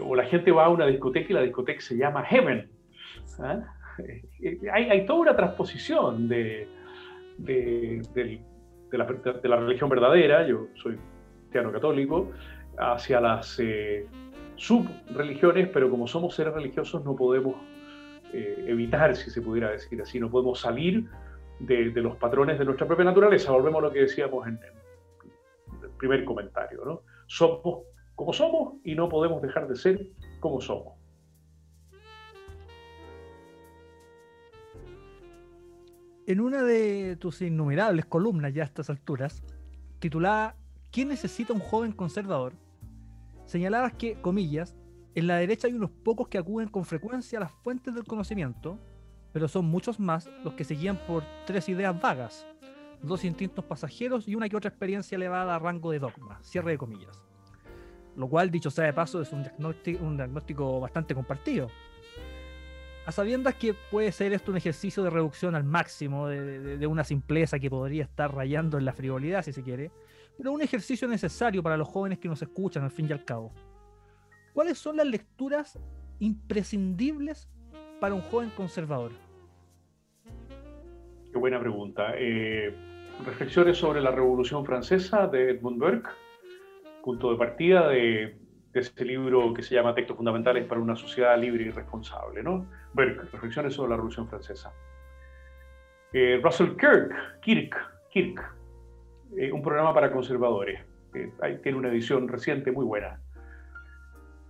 o 0.01 0.15
la 0.15 0.25
gente 0.25 0.51
va 0.51 0.65
a 0.65 0.69
una 0.69 0.85
discoteca 0.85 1.27
y 1.29 1.33
la 1.33 1.41
discoteca 1.41 1.81
se 1.81 1.97
llama 1.97 2.23
Heaven. 2.23 2.69
¿ah? 3.39 3.75
Hay, 4.73 5.05
toda 5.05 5.19
una 5.19 5.35
transposición 5.35 6.27
de, 6.27 6.67
de, 7.37 8.01
la, 8.91 9.05
de, 9.05 9.49
la, 9.49 9.55
religión 9.57 9.89
verdadera, 9.89 10.45
yo 10.47 10.67
soy 10.75 10.97
cristiano 11.41 11.71
católico, 11.71 12.31
hacia 12.77 13.21
las 13.21 13.59
eh, 13.59 14.05
subreligiones, 14.55 15.69
pero 15.69 15.89
como 15.89 16.07
somos 16.07 16.35
seres 16.35 16.53
religiosos 16.53 17.03
no 17.03 17.15
podemos 17.15 17.55
eh, 18.33 18.65
evitar, 18.67 19.15
si 19.15 19.29
se 19.29 19.41
pudiera 19.41 19.71
decir 19.71 20.01
así, 20.01 20.19
no 20.19 20.29
podemos 20.29 20.59
salir 20.59 21.05
de, 21.59 21.85
los 22.01 22.15
patrones 22.17 22.59
de 22.59 22.65
nuestra 22.65 22.87
propia 22.87 23.05
naturaleza. 23.05 23.51
Volvemos 23.51 23.79
a 23.79 23.87
lo 23.87 23.91
que 23.91 24.01
decíamos 24.01 24.47
en, 24.47 24.59
el 25.81 25.89
primer 25.97 26.25
comentario, 26.25 26.83
¿no? 26.85 27.01
Somos 27.27 27.85
como 28.15 28.31
somos 28.31 28.75
y 28.83 28.95
no 28.95 29.09
podemos 29.09 29.41
dejar 29.41 29.67
de 29.67 29.75
ser 29.75 30.07
como 30.39 30.61
somos. 30.61 30.93
En 36.27 36.39
una 36.39 36.63
de 36.63 37.17
tus 37.17 37.41
innumerables 37.41 38.05
columnas 38.05 38.53
ya 38.53 38.63
a 38.63 38.65
estas 38.65 38.89
alturas, 38.89 39.43
titulada 39.99 40.55
¿Quién 40.91 41.09
necesita 41.09 41.53
un 41.53 41.59
joven 41.59 41.91
conservador? 41.91 42.53
señalabas 43.45 43.93
que, 43.93 44.15
comillas, 44.21 44.75
en 45.13 45.27
la 45.27 45.37
derecha 45.37 45.67
hay 45.67 45.73
unos 45.73 45.91
pocos 45.91 46.27
que 46.27 46.37
acuden 46.37 46.67
con 46.67 46.83
frecuencia 46.85 47.37
a 47.39 47.41
las 47.41 47.51
fuentes 47.51 47.93
del 47.93 48.05
conocimiento, 48.05 48.79
pero 49.35 49.49
son 49.49 49.65
muchos 49.65 49.99
más 49.99 50.29
los 50.45 50.53
que 50.53 50.63
se 50.63 50.75
guían 50.75 50.95
por 50.95 51.21
tres 51.45 51.67
ideas 51.67 51.99
vagas, 51.99 52.47
dos 53.01 53.25
instintos 53.25 53.65
pasajeros 53.65 54.29
y 54.29 54.35
una 54.35 54.47
que 54.47 54.55
otra 54.55 54.69
experiencia 54.69 55.17
elevada 55.17 55.53
a 55.53 55.59
rango 55.59 55.91
de 55.91 55.99
dogma, 55.99 56.41
cierre 56.41 56.71
de 56.71 56.77
comillas. 56.77 57.21
Lo 58.15 58.29
cual, 58.29 58.49
dicho 58.49 58.71
sea 58.71 58.85
de 58.85 58.93
paso, 58.93 59.21
es 59.21 59.33
un 59.33 59.43
diagnóstico, 59.43 60.79
bastante 60.79 61.13
compartido. 61.13 61.69
A 63.05 63.11
sabiendas 63.11 63.55
que 63.55 63.73
puede 63.73 64.13
ser 64.13 64.31
esto 64.31 64.51
un 64.51 64.57
ejercicio 64.57 65.03
de 65.03 65.09
reducción 65.09 65.53
al 65.53 65.65
máximo 65.65 66.29
de, 66.29 66.77
de 66.77 66.87
una 66.87 67.03
simpleza 67.03 67.59
que 67.59 67.69
podría 67.69 68.05
estar 68.05 68.33
rayando 68.33 68.77
en 68.77 68.85
la 68.85 68.93
frivolidad, 68.93 69.43
si 69.43 69.51
se 69.51 69.63
quiere, 69.63 69.91
pero 70.37 70.53
un 70.53 70.61
ejercicio 70.61 71.09
necesario 71.09 71.61
para 71.61 71.75
los 71.75 71.89
jóvenes 71.89 72.19
que 72.19 72.29
nos 72.29 72.41
escuchan 72.41 72.85
al 72.85 72.91
fin 72.91 73.07
y 73.09 73.11
al 73.11 73.25
cabo. 73.25 73.51
¿Cuáles 74.53 74.77
son 74.77 74.95
las 74.95 75.07
lecturas 75.07 75.77
imprescindibles 76.19 77.49
para 77.99 78.15
un 78.15 78.21
joven 78.21 78.49
conservador? 78.51 79.24
Qué 81.35 81.39
buena 81.39 81.59
pregunta. 81.59 82.13
Eh, 82.15 82.73
reflexiones 83.25 83.77
sobre 83.77 83.99
la 83.99 84.09
Revolución 84.09 84.65
Francesa 84.65 85.27
de 85.27 85.49
Edmund 85.49 85.79
Burke, 85.79 86.09
punto 87.03 87.29
de 87.29 87.37
partida 87.37 87.89
de, 87.89 88.37
este 88.73 89.03
libro 89.03 89.53
que 89.53 89.61
se 89.61 89.75
llama 89.75 89.93
Textos 89.93 90.15
Fundamentales 90.15 90.63
para 90.63 90.79
una 90.79 90.95
Sociedad 90.95 91.37
Libre 91.37 91.65
y 91.65 91.71
Responsable. 91.71 92.41
¿no? 92.41 92.65
Burke, 92.93 93.23
reflexiones 93.33 93.73
sobre 93.73 93.89
la 93.89 93.95
Revolución 93.97 94.29
Francesa. 94.29 94.71
Eh, 96.13 96.39
Russell 96.41 96.77
Kirk, 96.77 97.41
Kirk, 97.41 97.75
Kirk, 98.11 98.55
eh, 99.37 99.51
un 99.51 99.61
programa 99.61 99.93
para 99.93 100.13
conservadores. 100.13 100.79
tiene 101.63 101.77
una 101.77 101.89
edición 101.89 102.29
reciente 102.29 102.71
muy 102.71 102.85
buena. 102.85 103.19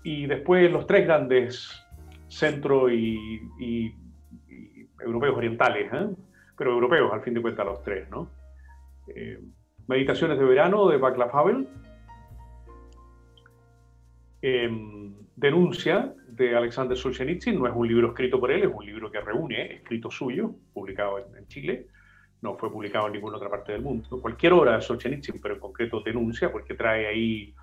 Y 0.03 0.27
después 0.27 0.71
los 0.71 0.85
tres 0.85 1.07
grandes 1.07 1.83
centro 2.27 2.91
y, 2.91 3.91
europeos 4.99 5.35
orientales. 5.35 5.91
Pero 6.57 6.71
europeos 6.71 7.11
al 7.13 7.21
fin 7.21 7.33
de 7.33 7.41
cuentas 7.41 7.65
los 7.65 7.81
tres, 7.83 8.09
¿no? 8.09 8.29
Eh, 9.07 9.39
Meditaciones 9.87 10.39
de 10.39 10.45
verano 10.45 10.87
de 10.87 10.97
Václav 10.97 11.29
Havel, 11.35 11.67
em, 14.41 15.13
Denuncia 15.35 16.15
de 16.27 16.55
Alexander 16.55 16.97
Solzhenitsyn, 16.97 17.59
no 17.59 17.67
es 17.67 17.73
un 17.75 17.87
libro 17.87 18.07
escrito 18.07 18.39
por 18.39 18.51
él, 18.51 18.63
es 18.63 18.71
un 18.73 18.85
libro 18.85 19.11
que 19.11 19.21
reúne 19.21 19.75
escrito 19.75 20.09
suyo, 20.09 20.55
publicado 20.73 21.19
en 21.19 21.47
Chile, 21.47 21.87
no 22.41 22.57
fue 22.57 22.71
publicado 22.71 23.07
en 23.07 23.13
ninguna 23.13 23.37
otra 23.37 23.49
parte 23.49 23.73
del 23.73 23.81
mundo. 23.81 24.21
Cualquier 24.21 24.53
obra 24.53 24.75
de 24.75 24.81
Solzhenitsyn, 24.81 25.41
pero 25.41 25.55
en 25.55 25.59
concreto 25.59 26.01
denuncia, 26.01 26.51
porque 26.51 26.73
trae 26.73 27.07
ahí 27.07 27.53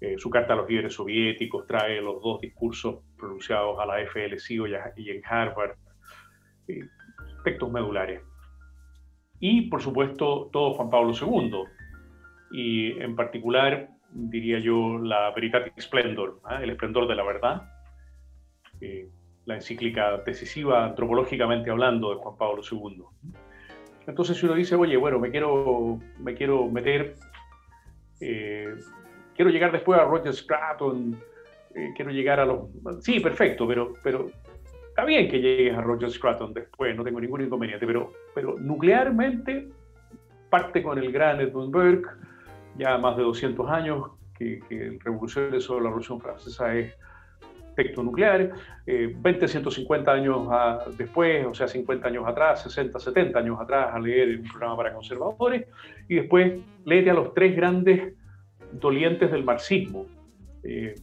eh, 0.00 0.16
su 0.18 0.28
carta 0.28 0.54
a 0.54 0.56
los 0.56 0.68
líderes 0.68 0.94
soviéticos, 0.94 1.66
trae 1.66 2.00
los 2.00 2.20
dos 2.22 2.40
discursos 2.40 2.96
pronunciados 3.16 3.78
a 3.78 3.86
la 3.86 4.04
FLCO 4.06 4.66
y 4.96 5.10
en 5.10 5.22
Harvard, 5.24 5.76
aspectos 7.44 7.70
medulares. 7.70 8.22
Y, 9.38 9.68
por 9.68 9.82
supuesto, 9.82 10.48
todo 10.50 10.72
Juan 10.72 10.88
Pablo 10.88 11.12
II, 11.12 11.64
y 12.52 12.92
en 13.02 13.14
particular, 13.14 13.90
diría 14.10 14.58
yo, 14.60 14.98
la 14.98 15.30
Veritatis 15.32 15.84
Splendor, 15.84 16.40
¿ah? 16.44 16.62
el 16.62 16.70
esplendor 16.70 17.06
de 17.06 17.14
la 17.14 17.24
verdad, 17.24 17.62
eh, 18.80 19.10
la 19.44 19.56
encíclica 19.56 20.16
decisiva 20.24 20.86
antropológicamente 20.86 21.70
hablando 21.70 22.10
de 22.10 22.16
Juan 22.16 22.38
Pablo 22.38 22.62
II. 22.70 23.02
Entonces 24.06 24.38
si 24.38 24.46
uno 24.46 24.54
dice, 24.54 24.74
oye, 24.76 24.96
bueno, 24.96 25.18
me 25.18 25.30
quiero, 25.30 25.98
me 26.20 26.34
quiero 26.34 26.66
meter, 26.68 27.16
eh, 28.20 28.74
quiero 29.36 29.50
llegar 29.50 29.70
después 29.72 30.00
a 30.00 30.04
Roger 30.04 30.32
Scruton, 30.32 31.20
eh, 31.74 31.92
quiero 31.94 32.10
llegar 32.10 32.40
a 32.40 32.46
los... 32.46 32.70
Sí, 33.00 33.20
perfecto, 33.20 33.66
pero, 33.66 33.92
pero 34.02 34.30
está 34.94 35.04
bien 35.04 35.28
que 35.28 35.40
llegues 35.40 35.76
a 35.76 35.80
Roger 35.80 36.08
Scruton 36.08 36.54
después, 36.54 36.94
no 36.94 37.02
tengo 37.02 37.20
ningún 37.20 37.40
inconveniente, 37.40 37.84
pero, 37.84 38.12
pero 38.32 38.54
nuclearmente 38.60 39.68
parte 40.48 40.84
con 40.84 40.98
el 40.98 41.10
gran 41.10 41.40
Edmund 41.40 41.72
Burke, 41.72 42.08
ya 42.78 42.96
más 42.96 43.16
de 43.16 43.24
200 43.24 43.68
años, 43.68 44.12
que, 44.38 44.60
que 44.68 44.96
Revoluciones 45.02 45.64
sobre 45.64 45.82
la 45.82 45.88
Revolución 45.88 46.20
Francesa 46.20 46.72
es 46.76 46.94
aspecto 47.70 48.04
nuclear, 48.04 48.52
20, 48.86 49.48
150 49.48 50.12
años 50.12 50.48
después, 50.96 51.44
o 51.44 51.54
sea, 51.54 51.66
50 51.66 52.06
años 52.06 52.24
atrás, 52.28 52.62
60, 52.62 53.00
70 53.00 53.36
años 53.36 53.60
atrás, 53.60 53.92
a 53.92 53.98
leer 53.98 54.38
un 54.38 54.48
programa 54.48 54.76
para 54.76 54.94
conservadores, 54.94 55.66
y 56.08 56.14
después 56.14 56.60
léete 56.84 57.10
a 57.10 57.14
los 57.14 57.34
tres 57.34 57.56
grandes 57.56 58.14
dolientes 58.70 59.28
del 59.32 59.42
marxismo. 59.42 60.06
Eh, 60.62 60.94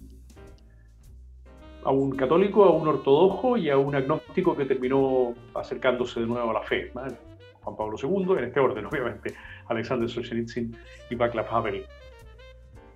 a 1.84 1.92
un 1.92 2.16
católico, 2.16 2.64
a 2.66 2.72
un 2.72 2.88
ortodoxo 2.88 3.58
y 3.58 3.70
a 3.70 3.78
un 3.78 3.96
agnóstico 3.96 4.56
que 4.56 4.66
terminó 4.66 5.34
acercándose 5.56 6.20
de 6.20 6.28
nuevo 6.28 6.50
a 6.52 6.54
la 6.54 6.64
fe. 6.64 6.92
Juan 6.94 7.76
Pablo 7.76 7.96
II, 8.02 8.38
en 8.38 8.46
este 8.46 8.60
orden, 8.60 8.86
obviamente, 8.92 9.34
Alexander 9.68 10.10
Solzhenitsyn 10.10 10.76
y 11.10 11.16
Václav 11.16 11.48
Havel. 11.50 11.86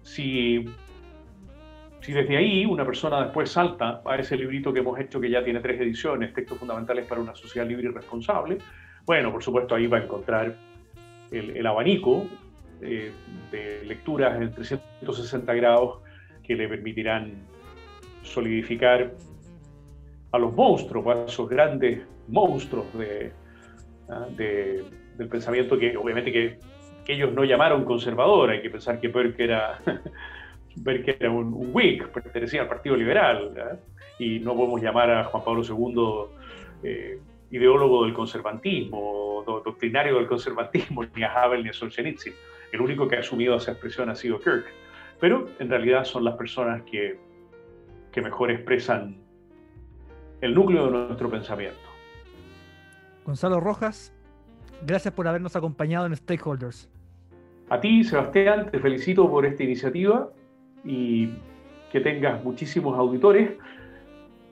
Si 0.01 0.65
si 2.05 2.13
desde 2.13 2.37
ahí 2.37 2.67
una 2.67 2.85
persona 2.85 3.23
después 3.23 3.49
salta 3.49 4.03
a 4.05 4.15
ese 4.15 4.37
librito 4.37 4.71
que 4.71 4.81
hemos 4.81 4.99
hecho, 4.99 5.19
que 5.19 5.27
ya 5.27 5.43
tiene 5.43 5.59
tres 5.59 5.81
ediciones, 5.81 6.35
Textos 6.35 6.59
Fundamentales 6.59 7.07
para 7.07 7.19
una 7.19 7.33
Sociedad 7.33 7.67
Libre 7.67 7.87
y 7.87 7.91
Responsable, 7.91 8.59
bueno, 9.07 9.31
por 9.31 9.41
supuesto 9.41 9.73
ahí 9.73 9.87
va 9.87 9.97
a 9.97 10.03
encontrar 10.03 10.55
el, 11.31 11.65
abanico 11.65 12.27
eh, 12.79 13.11
de 13.51 13.83
lecturas 13.85 14.39
en 14.39 14.51
360 14.51 15.51
grados 15.55 15.97
que 16.43 16.53
le 16.53 16.67
permitirán 16.67 17.47
solidificar 18.25 19.13
a 20.31 20.37
los 20.37 20.53
monstruos, 20.53 21.07
a 21.07 21.25
esos 21.25 21.47
grandes 21.49 22.05
monstruos 22.27 22.85
ah, 24.09 24.25
de, 24.35 24.83
del 25.17 25.27
pensamiento 25.27 25.77
que 25.77 25.95
obviamente 25.95 26.31
que, 26.31 26.59
ellos 27.07 27.31
no 27.33 27.43
llamaron 27.43 27.85
conservador, 27.85 28.49
hay 28.49 28.63
que 28.63 28.69
pensar 28.71 28.99
que 28.99 29.09
Burke 29.09 29.43
era 29.43 29.79
era 31.19 31.29
un, 31.29 31.53
un 31.53 31.71
pertenecía 32.11 32.63
al 32.63 32.67
Partido 32.67 32.95
Liberal, 32.95 33.79
y 34.17 34.39
no 34.39 34.55
podemos 34.55 34.81
llamar 34.81 35.11
a 35.11 35.23
Juan 35.25 35.43
Pablo 35.43 35.61
II 35.63 36.31
eh, 36.83 37.19
ideólogo 37.51 38.05
del 38.05 38.13
conservantismo, 38.13 39.43
doctrinario 39.45 40.15
del 40.15 40.27
conservantismo, 40.27 41.03
ni 41.15 41.23
a 41.23 41.31
Havel 41.31 41.63
ni 41.63 41.69
a 41.69 41.73
Solzhenitsyn. 41.73 42.33
El 42.71 42.81
único 42.81 43.07
que 43.07 43.17
ha 43.17 43.19
asumido 43.19 43.55
esa 43.55 43.71
expresión 43.71 44.09
ha 44.09 44.15
sido 44.15 44.39
Kirk. 44.39 44.65
Pero 45.19 45.49
en 45.59 45.69
realidad 45.69 46.03
son 46.03 46.25
las 46.25 46.35
personas 46.35 46.81
que, 46.83 47.17
que 48.15 48.21
mejor 48.21 48.49
expresan 48.49 49.17
el 50.39 50.53
núcleo 50.53 50.85
de 50.85 50.91
nuestro 50.91 51.29
pensamiento. 51.29 51.77
Gonzalo 53.25 53.59
Rojas, 53.59 54.13
gracias 54.87 55.13
por 55.13 55.27
habernos 55.27 55.57
acompañado 55.57 56.05
en 56.05 56.15
Stakeholders. 56.15 56.89
A 57.69 57.81
ti, 57.81 58.05
Sebastián, 58.05 58.69
te 58.71 58.79
felicito 58.79 59.29
por 59.29 59.45
esta 59.45 59.63
iniciativa 59.63 60.29
y 60.85 61.33
que 61.91 61.99
tengas 61.99 62.41
muchísimos 62.41 62.97
auditores. 62.97 63.51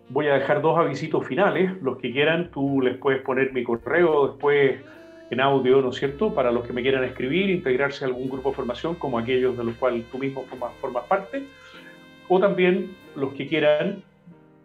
Voy 0.09 0.27
a 0.27 0.33
dejar 0.33 0.61
dos 0.61 0.77
avisitos 0.77 1.25
finales. 1.25 1.71
Los 1.81 1.99
que 1.99 2.11
quieran, 2.11 2.51
tú 2.51 2.81
les 2.81 2.97
puedes 2.97 3.21
poner 3.21 3.53
mi 3.53 3.63
correo 3.63 4.27
después 4.27 4.81
en 5.29 5.39
audio, 5.39 5.81
¿no 5.81 5.91
es 5.91 5.95
cierto? 5.95 6.33
Para 6.33 6.51
los 6.51 6.65
que 6.67 6.73
me 6.73 6.81
quieran 6.81 7.05
escribir, 7.05 7.49
integrarse 7.49 8.03
a 8.03 8.09
algún 8.09 8.27
grupo 8.27 8.49
de 8.49 8.55
formación, 8.55 8.95
como 8.95 9.17
aquellos 9.17 9.57
de 9.57 9.63
los 9.63 9.75
cuales 9.75 10.03
tú 10.11 10.17
mismo 10.17 10.43
formas, 10.81 11.05
parte. 11.05 11.47
O 12.29 12.39
también 12.39 12.95
los 13.15 13.33
que 13.33 13.47
quieran 13.47 14.03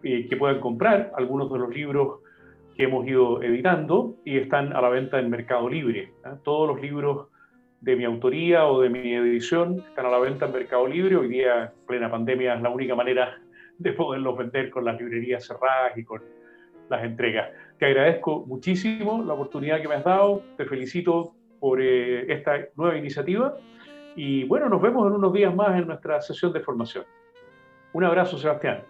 eh, 0.03 0.27
que 0.29 0.37
puedan 0.37 0.61
comprar 0.61 1.13
algunos 1.17 1.53
de 1.53 1.59
los 1.59 1.75
libros 1.75 2.21
que 2.77 2.85
hemos 2.85 3.07
ido 3.07 3.43
editando 3.43 4.15
y 4.25 4.39
están 4.39 4.73
a 4.73 4.81
la 4.81 4.89
venta 4.89 5.19
en 5.19 5.29
Mercado 5.29 5.69
Libre. 5.69 6.13
¿eh? 6.25 6.29
Todos 6.45 6.69
los 6.69 6.81
libros 6.81 7.27
de 7.81 7.97
mi 7.97 8.05
autoría 8.05 8.67
o 8.67 8.81
de 8.81 8.91
mi 8.91 9.15
edición 9.15 9.85
están 9.89 10.07
a 10.07 10.11
la 10.11 10.19
venta 10.21 10.47
en 10.47 10.53
Mercado 10.53 10.87
Libre. 10.87 11.17
Hoy 11.17 11.29
día, 11.29 11.65
en 11.65 11.87
plena 11.87 12.09
pandemia, 12.09 12.55
es 12.55 12.63
la 12.63 12.71
única 12.71 12.95
manera 12.95 13.41
de 13.79 13.93
poderlos 13.93 14.39
vender 14.39 14.71
con 14.71 14.85
las 14.85 15.01
librerías 15.01 15.45
cerradas 15.45 15.97
y 15.97 16.05
con 16.05 16.23
las 16.89 17.03
entregas. 17.03 17.51
Te 17.79 17.87
agradezco 17.87 18.45
muchísimo 18.47 19.25
la 19.25 19.35
oportunidad 19.35 19.81
que 19.81 19.89
me 19.89 19.97
has 19.97 20.05
dado, 20.05 20.43
te 20.57 20.65
felicito 20.65 21.35
por 21.59 21.81
eh, 21.81 22.33
esta 22.33 22.57
nueva 22.77 22.97
iniciativa 22.97 23.57
y 24.15 24.45
bueno, 24.45 24.69
nos 24.69 24.81
vemos 24.81 25.07
en 25.09 25.15
unos 25.15 25.33
días 25.33 25.55
más 25.55 25.79
en 25.79 25.87
nuestra 25.87 26.21
sesión 26.21 26.53
de 26.53 26.61
formación. 26.61 27.05
Un 27.93 28.05
abrazo, 28.05 28.39
Sebastián. 28.39 28.85